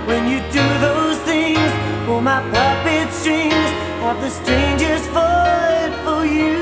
When 0.07 0.29
you 0.29 0.41
do 0.53 0.65
those 0.81 1.19
things, 1.21 1.73
pull 2.05 2.21
my 2.21 2.41
puppet 2.51 3.11
strings, 3.13 3.71
have 4.05 4.21
the 4.21 4.31
strangest 4.31 5.07
fight 5.11 5.95
for 6.05 6.27
you. 6.27 6.61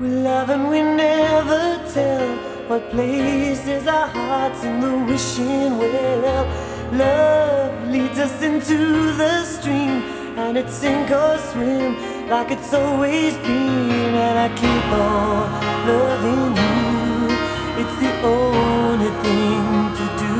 We 0.00 0.08
love 0.08 0.50
and 0.50 0.68
we 0.68 0.82
never 0.82 1.82
tell 1.92 2.28
what 2.68 2.90
places 2.90 3.86
our 3.86 4.06
hearts 4.06 4.62
in 4.62 4.80
the 4.80 4.96
wishing 5.10 5.78
well. 5.78 6.46
Love 6.92 7.88
leads 7.88 8.18
us 8.18 8.42
into 8.42 9.12
the 9.14 9.44
stream, 9.44 10.02
and 10.52 10.66
it's 10.66 10.74
sink 10.74 11.10
or 11.10 11.38
swim 11.38 11.96
like 12.28 12.50
it's 12.50 12.74
always 12.74 13.34
been. 13.38 14.12
And 14.24 14.38
I 14.38 14.48
keep 14.60 14.86
on 15.08 15.48
loving 15.88 16.52
you. 16.60 16.76
It's 17.80 17.96
the 18.04 18.12
only 18.36 19.12
thing 19.24 19.64
to 19.98 20.06
do. 20.22 20.34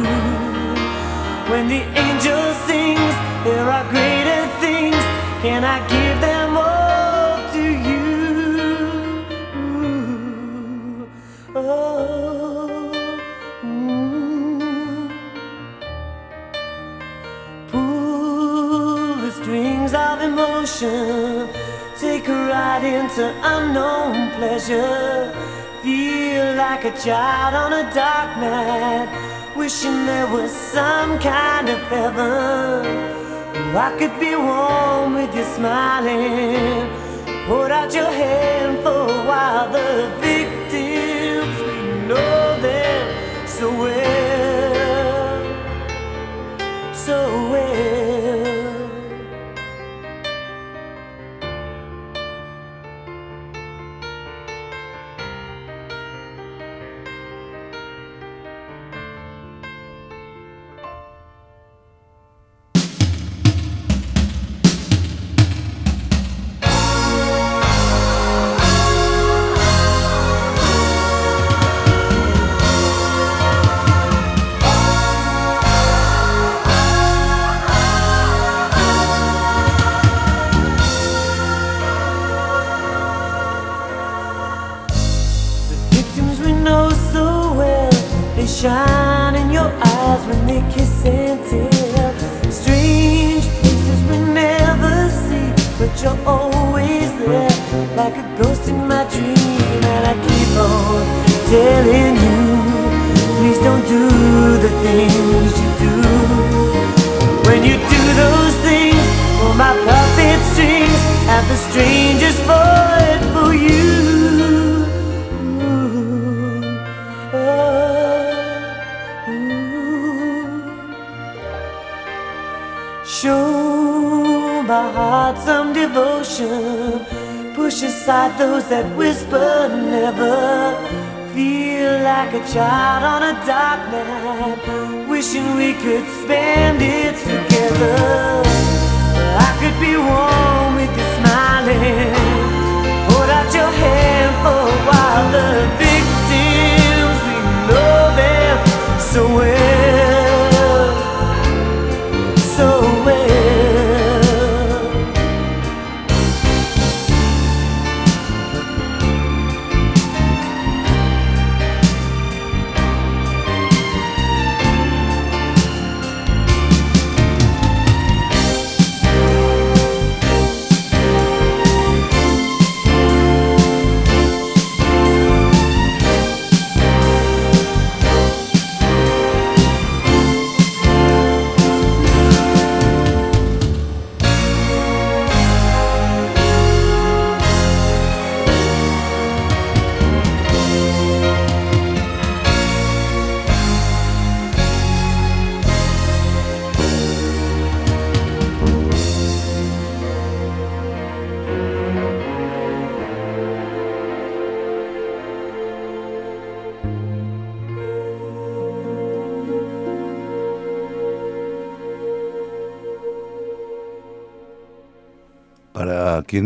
When 1.50 1.64
the 1.74 1.82
angel 2.04 2.44
sings, 2.68 3.14
there 3.46 3.66
are 3.76 3.84
greater 3.88 4.42
things. 4.60 5.02
Can 5.40 5.64
I 5.64 5.78
give 5.88 6.20
them 6.20 6.41
ride 22.72 22.84
into 22.84 23.24
unknown 23.42 24.30
pleasure. 24.36 25.32
Feel 25.82 26.54
like 26.54 26.84
a 26.84 26.94
child 27.04 27.54
on 27.54 27.72
a 27.72 27.84
dark 27.94 28.30
night, 28.38 29.08
wishing 29.56 30.06
there 30.06 30.26
was 30.26 30.50
some 30.50 31.18
kind 31.18 31.68
of 31.68 31.78
heaven. 31.94 32.86
Oh, 33.54 33.86
I 33.86 33.90
could 33.98 34.16
be 34.18 34.34
warm 34.36 35.14
with 35.14 35.34
you 35.34 35.44
smiling. 35.56 36.88
Hold 37.48 37.72
out 37.78 37.92
your 37.92 38.12
hand 38.22 38.78
for 38.84 39.00
a 39.16 39.24
while. 39.28 39.68
The 39.76 39.90
victims, 40.20 41.56
we 41.66 41.76
know 42.08 42.60
them 42.68 43.04
so 43.46 43.66
well, 43.82 44.21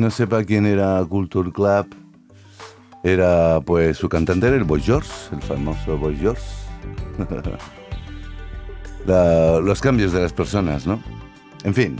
no 0.06 0.10
sepa 0.12 0.44
quién 0.44 0.66
era 0.66 1.04
Culture 1.04 1.50
Club, 1.50 1.88
era 3.02 3.60
pues 3.62 3.96
su 3.96 4.08
cantante 4.08 4.46
era 4.46 4.54
el 4.54 4.62
Boy 4.62 4.80
George, 4.80 5.10
el 5.32 5.42
famoso 5.42 5.98
Boy 5.98 6.16
George. 6.16 6.44
Los 9.64 9.80
cambios 9.80 10.12
de 10.12 10.20
las 10.20 10.32
personas, 10.32 10.86
¿no? 10.86 11.02
En 11.64 11.74
fin. 11.74 11.96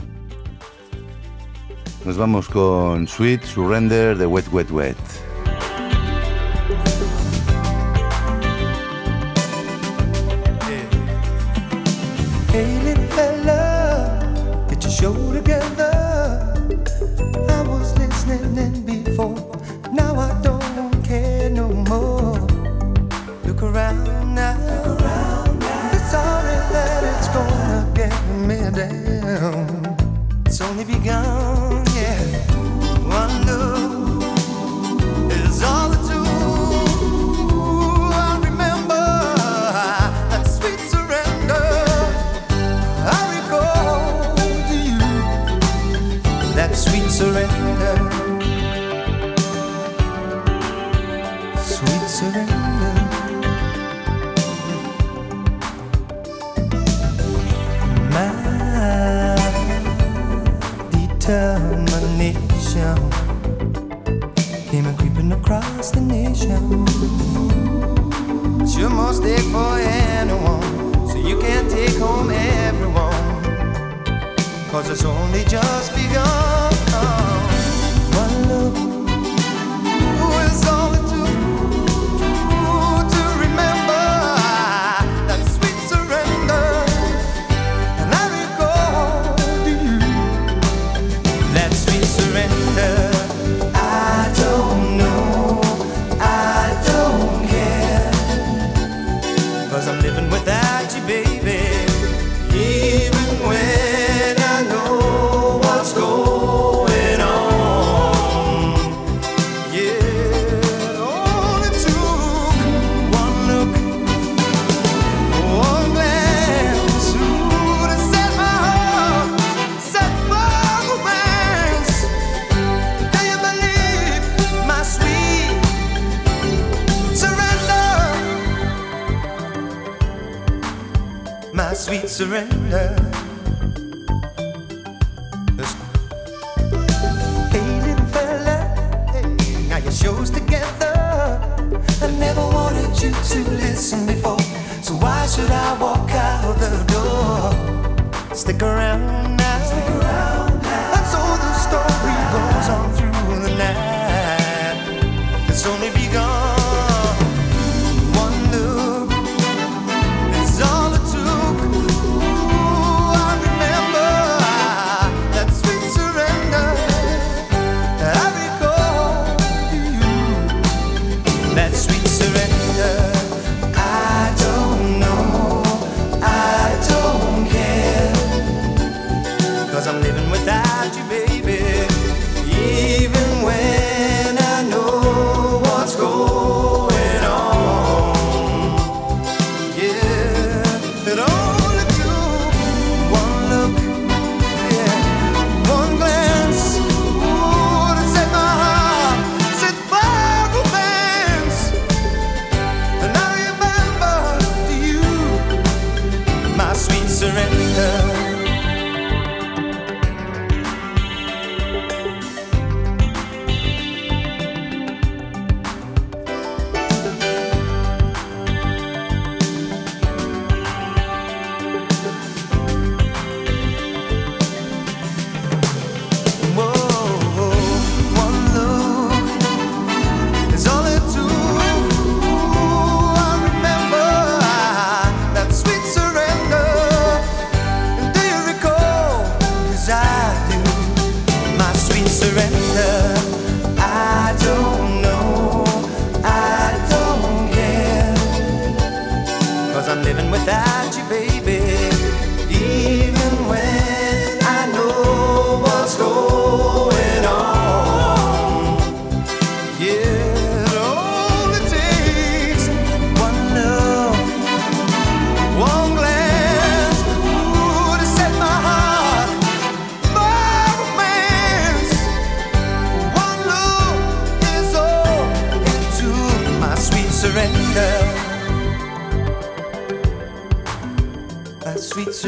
Nos 2.05 2.17
vamos 2.17 2.47
con 2.47 3.09
Sweet 3.09 3.43
Surrender 3.43 4.17
de 4.17 4.25
Wet 4.25 4.45
Wet 4.53 4.71
Wet. 4.71 4.95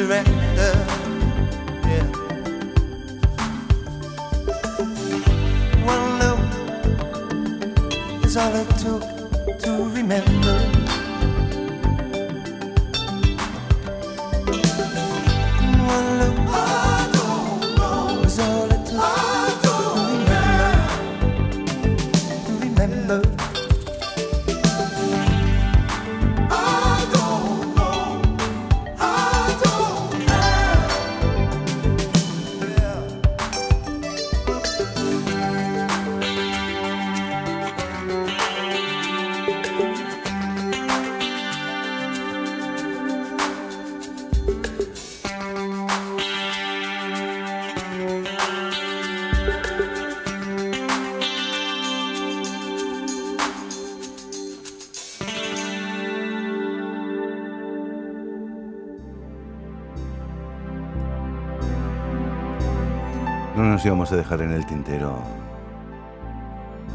director 0.09 1.08
nos 63.79 63.85
íbamos 63.85 64.11
a 64.11 64.17
dejar 64.17 64.41
en 64.41 64.51
el 64.51 64.65
tintero 64.65 65.23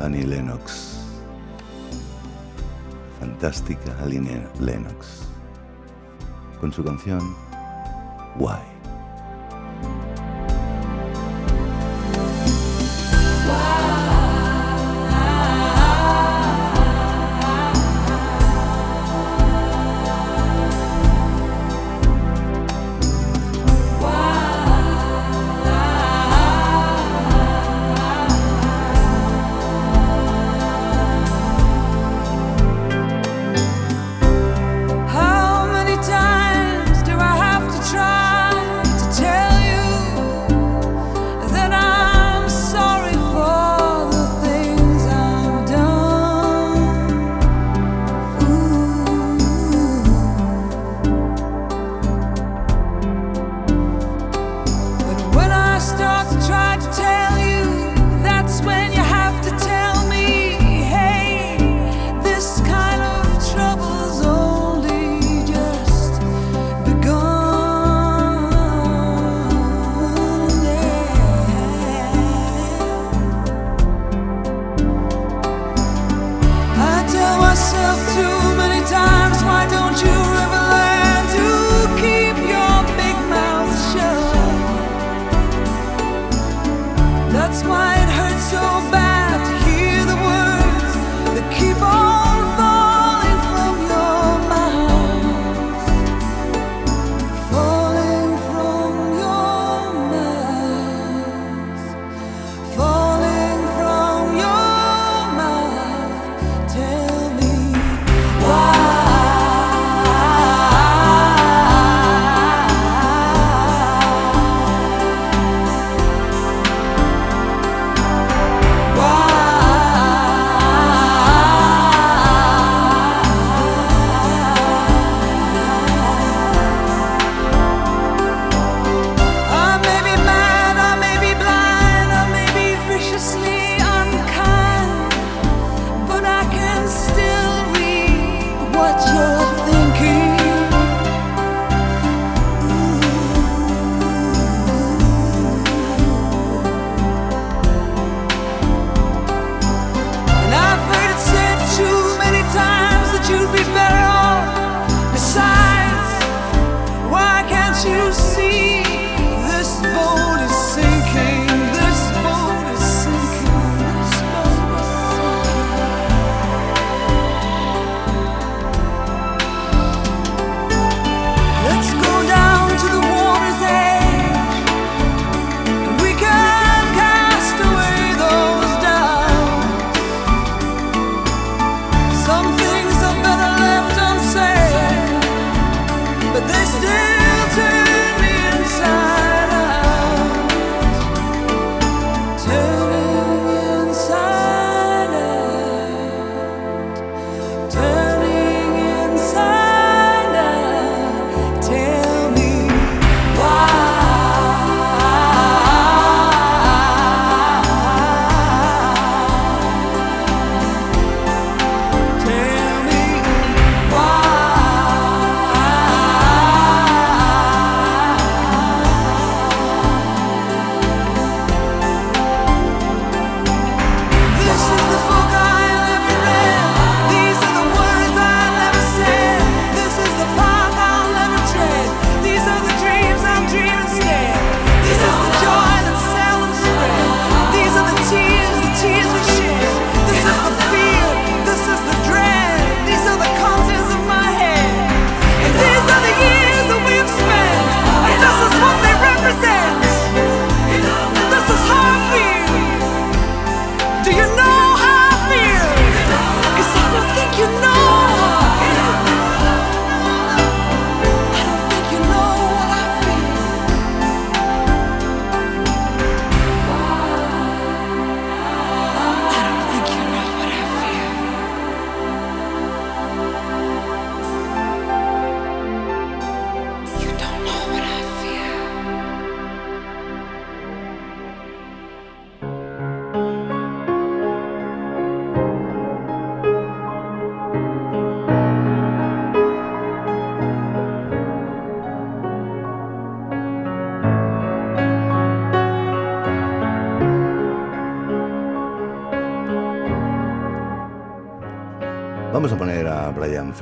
Annie 0.02 0.26
Lennox. 0.26 0.98
Fantástica 3.18 3.96
Annie 4.02 4.42
Lennox. 4.60 5.26
Con 6.60 6.70
su 6.74 6.84
canción 6.84 7.20
Why. 8.38 8.73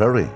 very 0.02 0.31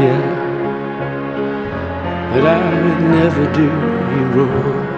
yet, 0.00 0.36
but 2.30 2.44
I 2.46 2.64
would 2.82 3.02
never 3.16 3.44
do 3.52 3.68
you 4.12 4.24
wrong. 4.34 4.92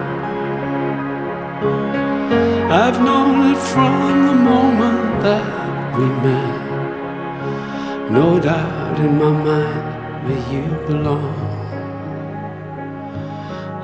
I've 2.71 2.99
known 3.01 3.51
it 3.51 3.57
from 3.57 4.27
the 4.27 4.33
moment 4.33 5.23
that 5.23 5.97
we 5.97 6.05
met. 6.25 6.65
No 8.11 8.39
doubt 8.39 8.99
in 8.99 9.17
my 9.17 9.31
mind 9.47 10.25
where 10.25 10.43
you 10.53 10.65
belong. 10.87 11.45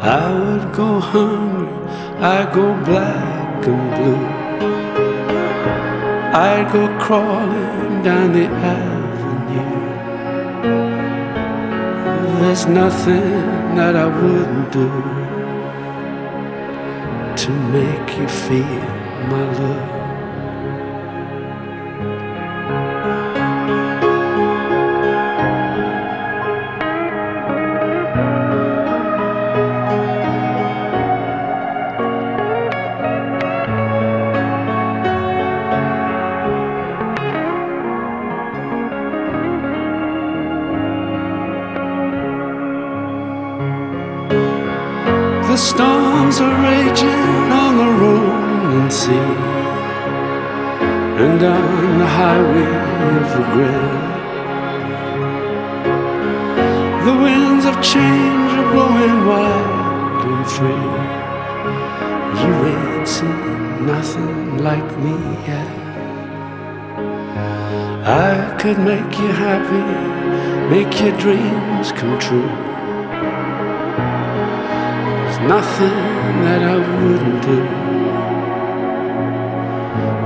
I 0.02 0.32
would 0.40 0.74
go 0.74 1.00
hungry, 1.00 1.74
I'd 2.20 2.52
go 2.54 2.74
black 2.84 3.68
and 3.68 3.84
blue. 3.96 4.26
I'd 6.34 6.68
go 6.74 6.88
crawling 7.00 8.04
down 8.04 8.34
the 8.34 8.46
avenue. 8.46 9.81
There's 12.42 12.66
nothing 12.66 13.76
that 13.76 13.96
I 13.96 14.08
wouldn't 14.08 14.72
do 14.72 14.90
to 17.44 17.52
make 17.72 18.18
you 18.18 18.28
feel 18.28 18.82
my 19.30 19.44
love. 19.60 20.01
Make 69.12 69.20
you 69.20 69.32
happy, 69.34 69.84
make 70.70 71.02
your 71.02 71.18
dreams 71.18 71.92
come 71.92 72.18
true. 72.18 72.48
There's 75.24 75.40
nothing 75.50 75.98
that 76.46 76.62
I 76.64 76.78
wouldn't 77.04 77.42
do. 77.44 77.60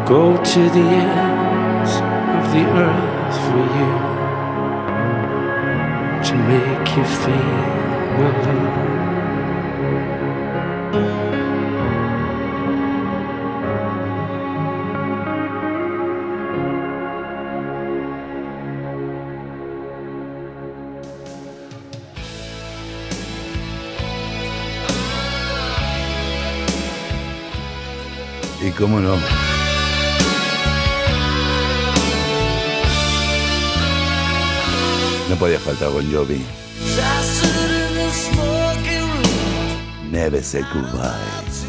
Go 0.08 0.38
to 0.38 0.70
the 0.70 0.88
ends 1.04 1.94
of 2.38 2.44
the 2.54 2.64
earth 2.86 3.38
for 3.46 3.66
you 3.78 3.92
to 6.28 6.34
make 6.52 6.88
you 6.96 7.06
feel 7.24 7.56
my 8.20 8.30
love. 8.46 8.95
Cómo 28.96 29.02
no. 29.02 29.16
No 35.30 35.36
podía 35.38 35.60
faltar 35.60 35.90
Bon 35.90 36.06
Jovi. 36.12 36.44
Never 40.12 40.42
say 40.44 40.62
goodbye. 40.74 41.65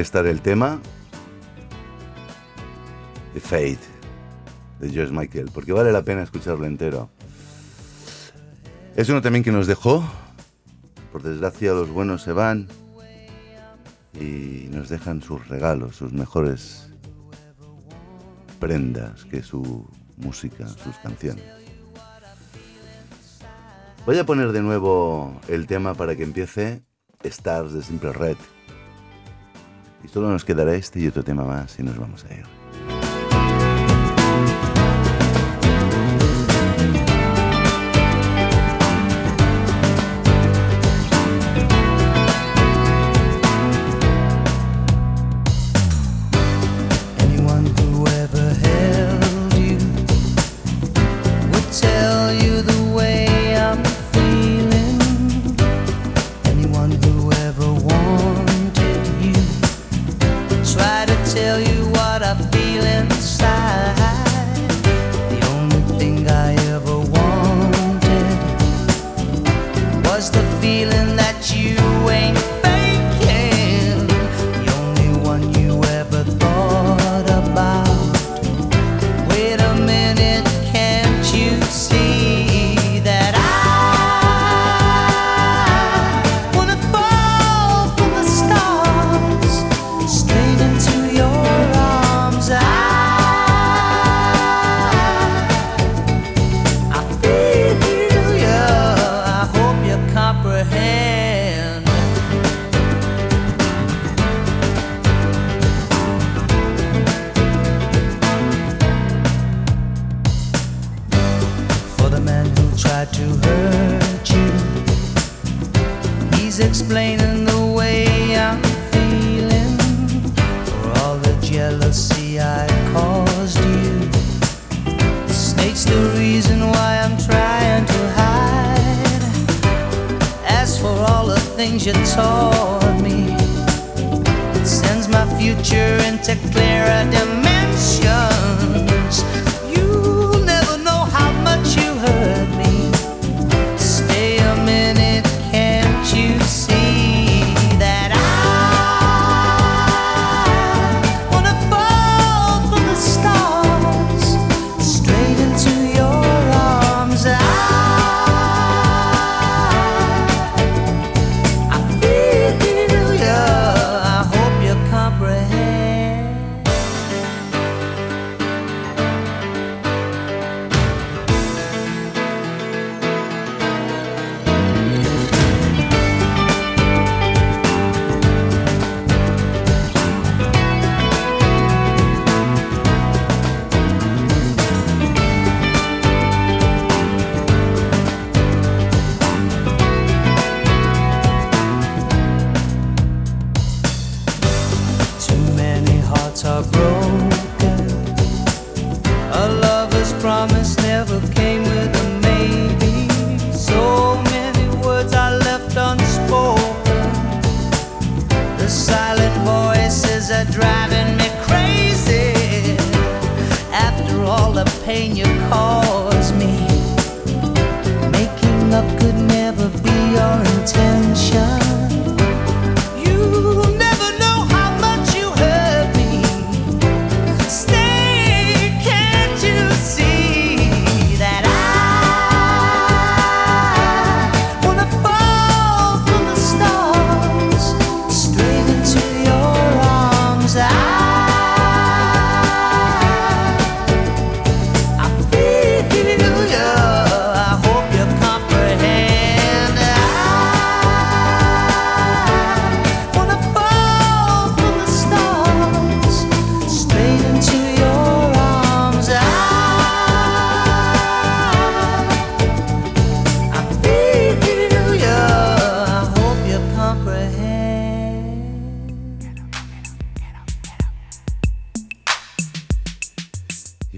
estar 0.00 0.26
el 0.26 0.40
tema 0.40 0.80
The 3.34 3.40
Fate 3.40 3.78
de 4.80 4.90
George 4.90 5.12
Michael, 5.12 5.50
porque 5.52 5.72
vale 5.72 5.92
la 5.92 6.02
pena 6.02 6.22
escucharlo 6.22 6.66
entero. 6.66 7.10
Es 8.96 9.08
uno 9.08 9.22
también 9.22 9.44
que 9.44 9.52
nos 9.52 9.66
dejó, 9.66 10.04
por 11.12 11.22
desgracia 11.22 11.72
los 11.72 11.90
buenos 11.90 12.22
se 12.22 12.32
van 12.32 12.68
y 14.14 14.68
nos 14.70 14.88
dejan 14.88 15.22
sus 15.22 15.46
regalos, 15.48 15.96
sus 15.96 16.12
mejores 16.12 16.90
prendas 18.58 19.24
que 19.24 19.42
su 19.42 19.88
música, 20.16 20.66
sus 20.66 20.96
canciones. 20.98 21.44
Voy 24.04 24.18
a 24.18 24.24
poner 24.24 24.52
de 24.52 24.62
nuevo 24.62 25.40
el 25.48 25.66
tema 25.66 25.94
para 25.94 26.16
que 26.16 26.22
empiece 26.22 26.82
Stars 27.22 27.72
de 27.72 27.82
Simple 27.82 28.12
Red. 28.12 28.36
Solo 30.12 30.30
nos 30.30 30.44
quedará 30.44 30.74
este 30.74 31.00
y 31.00 31.06
otro 31.06 31.22
tema 31.22 31.44
más 31.44 31.78
y 31.78 31.82
nos 31.82 31.98
vamos 31.98 32.24
a 32.24 32.34
ir. 32.34 32.57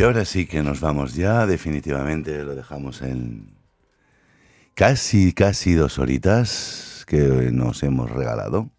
Ahora 0.03 0.25
sí 0.25 0.47
que 0.47 0.63
nos 0.63 0.81
vamos 0.81 1.15
ya, 1.15 1.47
definitivamente 1.47 2.43
lo 2.43 2.55
dejamos 2.55 3.03
en 3.03 3.55
casi, 4.75 5.33
casi 5.35 5.75
dos 5.75 5.99
horitas 5.99 7.05
que 7.07 7.51
nos 7.53 7.83
hemos 7.83 8.11
regalado. 8.11 8.71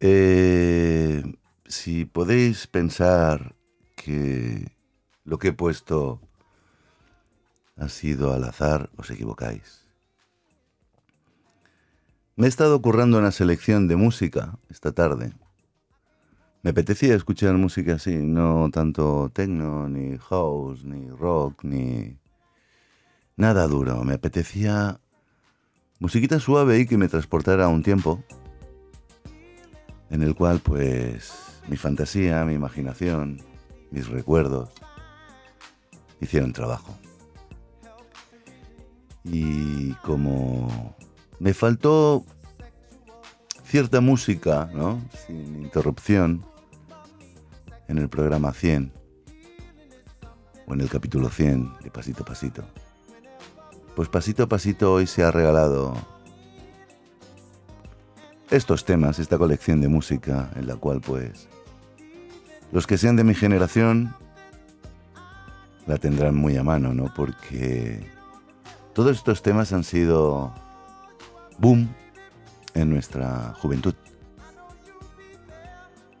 Eh, 0.00 1.22
si 1.66 2.04
podéis 2.04 2.66
pensar 2.66 3.54
que 3.94 4.72
lo 5.24 5.38
que 5.38 5.48
he 5.48 5.52
puesto 5.52 6.20
ha 7.76 7.88
sido 7.88 8.32
al 8.32 8.44
azar, 8.44 8.90
os 8.96 9.10
equivocáis. 9.10 9.86
Me 12.34 12.46
he 12.46 12.48
estado 12.48 12.82
currando 12.82 13.18
una 13.18 13.30
selección 13.30 13.86
de 13.86 13.96
música 13.96 14.58
esta 14.68 14.90
tarde. 14.92 15.32
Me 16.64 16.70
apetecía 16.70 17.16
escuchar 17.16 17.54
música 17.54 17.94
así, 17.94 18.14
no 18.14 18.70
tanto 18.70 19.32
techno, 19.34 19.88
ni 19.88 20.16
house, 20.16 20.84
ni 20.84 21.10
rock, 21.10 21.64
ni 21.64 22.16
nada 23.36 23.66
duro. 23.66 24.04
Me 24.04 24.14
apetecía 24.14 25.00
musiquita 25.98 26.38
suave 26.38 26.78
y 26.78 26.86
que 26.86 26.96
me 26.96 27.08
transportara 27.08 27.64
a 27.64 27.68
un 27.68 27.82
tiempo 27.82 28.22
en 30.10 30.22
el 30.22 30.36
cual 30.36 30.60
pues 30.60 31.32
mi 31.66 31.76
fantasía, 31.76 32.44
mi 32.44 32.54
imaginación, 32.54 33.42
mis 33.90 34.06
recuerdos 34.06 34.70
hicieron 36.20 36.52
trabajo. 36.52 36.96
Y 39.24 39.94
como 39.94 40.94
me 41.40 41.54
faltó 41.54 42.24
cierta 43.64 44.00
música, 44.00 44.70
¿no? 44.72 45.02
Sin 45.26 45.60
interrupción 45.60 46.51
en 47.88 47.98
el 47.98 48.08
programa 48.08 48.52
100 48.52 48.92
o 50.66 50.74
en 50.74 50.80
el 50.80 50.88
capítulo 50.88 51.28
100 51.28 51.74
de 51.82 51.90
Pasito 51.90 52.22
a 52.22 52.26
Pasito. 52.26 52.64
Pues 53.94 54.08
pasito 54.08 54.44
a 54.44 54.48
pasito 54.48 54.92
hoy 54.92 55.06
se 55.06 55.22
ha 55.22 55.30
regalado 55.30 55.94
estos 58.50 58.84
temas, 58.84 59.18
esta 59.18 59.36
colección 59.36 59.80
de 59.80 59.88
música 59.88 60.50
en 60.56 60.66
la 60.66 60.76
cual 60.76 61.00
pues 61.00 61.48
los 62.70 62.86
que 62.86 62.96
sean 62.96 63.16
de 63.16 63.24
mi 63.24 63.34
generación 63.34 64.14
la 65.86 65.98
tendrán 65.98 66.34
muy 66.34 66.56
a 66.56 66.62
mano, 66.62 66.94
¿no? 66.94 67.12
Porque 67.14 68.10
todos 68.94 69.16
estos 69.16 69.42
temas 69.42 69.72
han 69.72 69.84
sido 69.84 70.54
boom 71.58 71.88
en 72.74 72.90
nuestra 72.90 73.54
juventud. 73.60 73.94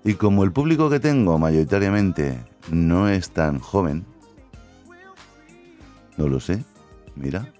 Y 0.04 0.14
como 0.14 0.42
el 0.42 0.52
público 0.52 0.90
que 0.90 0.98
tengo 0.98 1.38
mayoritariamente 1.38 2.38
no 2.70 3.08
es 3.08 3.30
tan 3.30 3.60
joven, 3.60 4.04
no 6.16 6.28
lo 6.28 6.40
sé, 6.40 6.64
mira, 7.14 7.52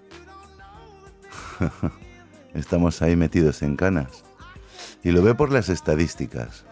estamos 2.54 3.00
ahí 3.02 3.16
metidos 3.16 3.62
en 3.62 3.76
canas. 3.76 4.24
Y 5.04 5.10
lo 5.10 5.22
veo 5.22 5.36
por 5.36 5.52
las 5.52 5.68
estadísticas. 5.68 6.64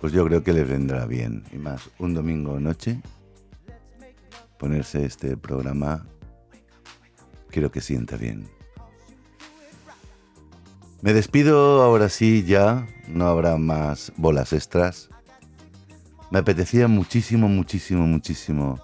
Pues 0.00 0.12
yo 0.12 0.24
creo 0.24 0.42
que 0.42 0.52
les 0.52 0.68
vendrá 0.68 1.06
bien. 1.06 1.44
Y 1.52 1.58
más, 1.58 1.90
un 1.98 2.14
domingo 2.14 2.58
noche, 2.58 3.02
ponerse 4.58 5.04
este 5.04 5.36
programa, 5.36 6.06
creo 7.50 7.70
que 7.70 7.80
sienta 7.80 8.16
bien. 8.16 8.48
Me 11.02 11.14
despido 11.14 11.82
ahora 11.82 12.10
sí 12.10 12.44
ya, 12.44 12.86
no 13.08 13.26
habrá 13.26 13.56
más 13.56 14.12
bolas 14.18 14.52
extras. 14.52 15.08
Me 16.30 16.40
apetecía 16.40 16.88
muchísimo, 16.88 17.48
muchísimo, 17.48 18.06
muchísimo 18.06 18.78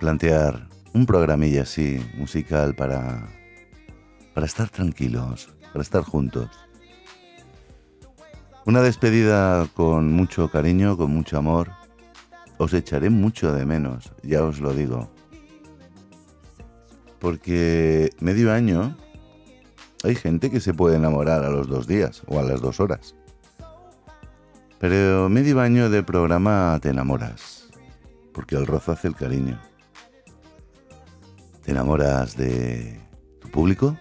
plantear 0.00 0.66
un 0.94 1.04
programilla 1.04 1.62
así, 1.62 2.00
musical, 2.16 2.74
para, 2.74 3.28
para 4.32 4.46
estar 4.46 4.70
tranquilos, 4.70 5.54
para 5.74 5.82
estar 5.82 6.02
juntos. 6.04 6.48
Una 8.64 8.80
despedida 8.80 9.68
con 9.74 10.10
mucho 10.12 10.50
cariño, 10.50 10.96
con 10.96 11.10
mucho 11.10 11.36
amor. 11.36 11.70
Os 12.56 12.72
echaré 12.72 13.10
mucho 13.10 13.52
de 13.52 13.66
menos, 13.66 14.10
ya 14.22 14.42
os 14.42 14.58
lo 14.58 14.72
digo. 14.72 15.10
Porque 17.18 18.08
medio 18.20 18.52
año 18.52 18.96
hay 20.04 20.14
gente 20.14 20.50
que 20.50 20.60
se 20.60 20.74
puede 20.74 20.96
enamorar 20.96 21.44
a 21.44 21.50
los 21.50 21.68
dos 21.68 21.86
días 21.86 22.22
o 22.26 22.38
a 22.38 22.42
las 22.42 22.60
dos 22.60 22.80
horas. 22.80 23.14
Pero 24.78 25.28
medio 25.28 25.60
año 25.60 25.90
de 25.90 26.02
programa 26.02 26.78
te 26.80 26.90
enamoras, 26.90 27.68
porque 28.32 28.54
el 28.56 28.66
rozo 28.66 28.92
hace 28.92 29.08
el 29.08 29.16
cariño. 29.16 29.60
Te 31.64 31.72
enamoras 31.72 32.36
de 32.36 33.00
tu 33.40 33.50
público, 33.50 33.98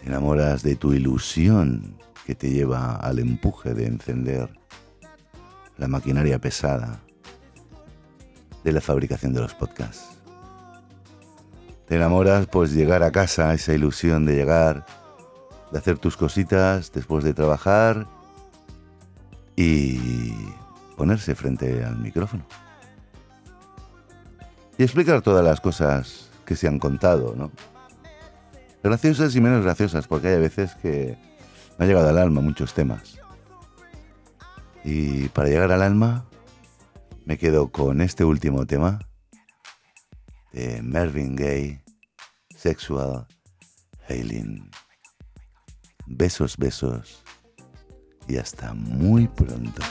te 0.00 0.08
enamoras 0.08 0.62
de 0.62 0.76
tu 0.76 0.94
ilusión 0.94 1.98
que 2.24 2.34
te 2.34 2.50
lleva 2.50 2.96
al 2.96 3.18
empuje 3.18 3.74
de 3.74 3.86
encender 3.86 4.48
la 5.76 5.86
maquinaria 5.86 6.40
pesada 6.40 7.00
de 8.64 8.72
la 8.72 8.80
fabricación 8.80 9.34
de 9.34 9.40
los 9.42 9.54
podcasts. 9.54 10.15
Te 11.86 11.96
enamoras 11.96 12.46
pues 12.48 12.72
llegar 12.72 13.02
a 13.02 13.12
casa, 13.12 13.54
esa 13.54 13.72
ilusión 13.72 14.26
de 14.26 14.34
llegar, 14.34 14.84
de 15.70 15.78
hacer 15.78 15.98
tus 15.98 16.16
cositas 16.16 16.90
después 16.92 17.22
de 17.22 17.32
trabajar 17.32 18.06
y 19.54 20.32
ponerse 20.96 21.34
frente 21.36 21.84
al 21.84 21.98
micrófono. 21.98 22.44
Y 24.78 24.82
explicar 24.82 25.22
todas 25.22 25.44
las 25.44 25.60
cosas 25.60 26.28
que 26.44 26.56
se 26.56 26.66
han 26.66 26.78
contado, 26.78 27.34
¿no? 27.36 27.52
Graciosas 28.82 29.34
y 29.36 29.40
menos 29.40 29.64
graciosas, 29.64 30.06
porque 30.06 30.28
hay 30.28 30.40
veces 30.40 30.74
que 30.76 31.16
me 31.78 31.84
ha 31.84 31.88
llegado 31.88 32.08
al 32.08 32.18
alma 32.18 32.40
muchos 32.40 32.74
temas. 32.74 33.18
Y 34.84 35.28
para 35.28 35.48
llegar 35.48 35.72
al 35.72 35.82
alma, 35.82 36.24
me 37.24 37.38
quedo 37.38 37.68
con 37.68 38.00
este 38.00 38.24
último 38.24 38.66
tema 38.66 39.00
de 40.56 40.80
Mervyn 40.80 41.36
Gaye, 41.36 41.82
Sexual 42.56 43.26
Hailing. 44.08 44.70
Besos, 46.06 46.56
besos 46.56 47.22
y 48.26 48.38
hasta 48.38 48.72
muy 48.72 49.28
pronto. 49.28 49.82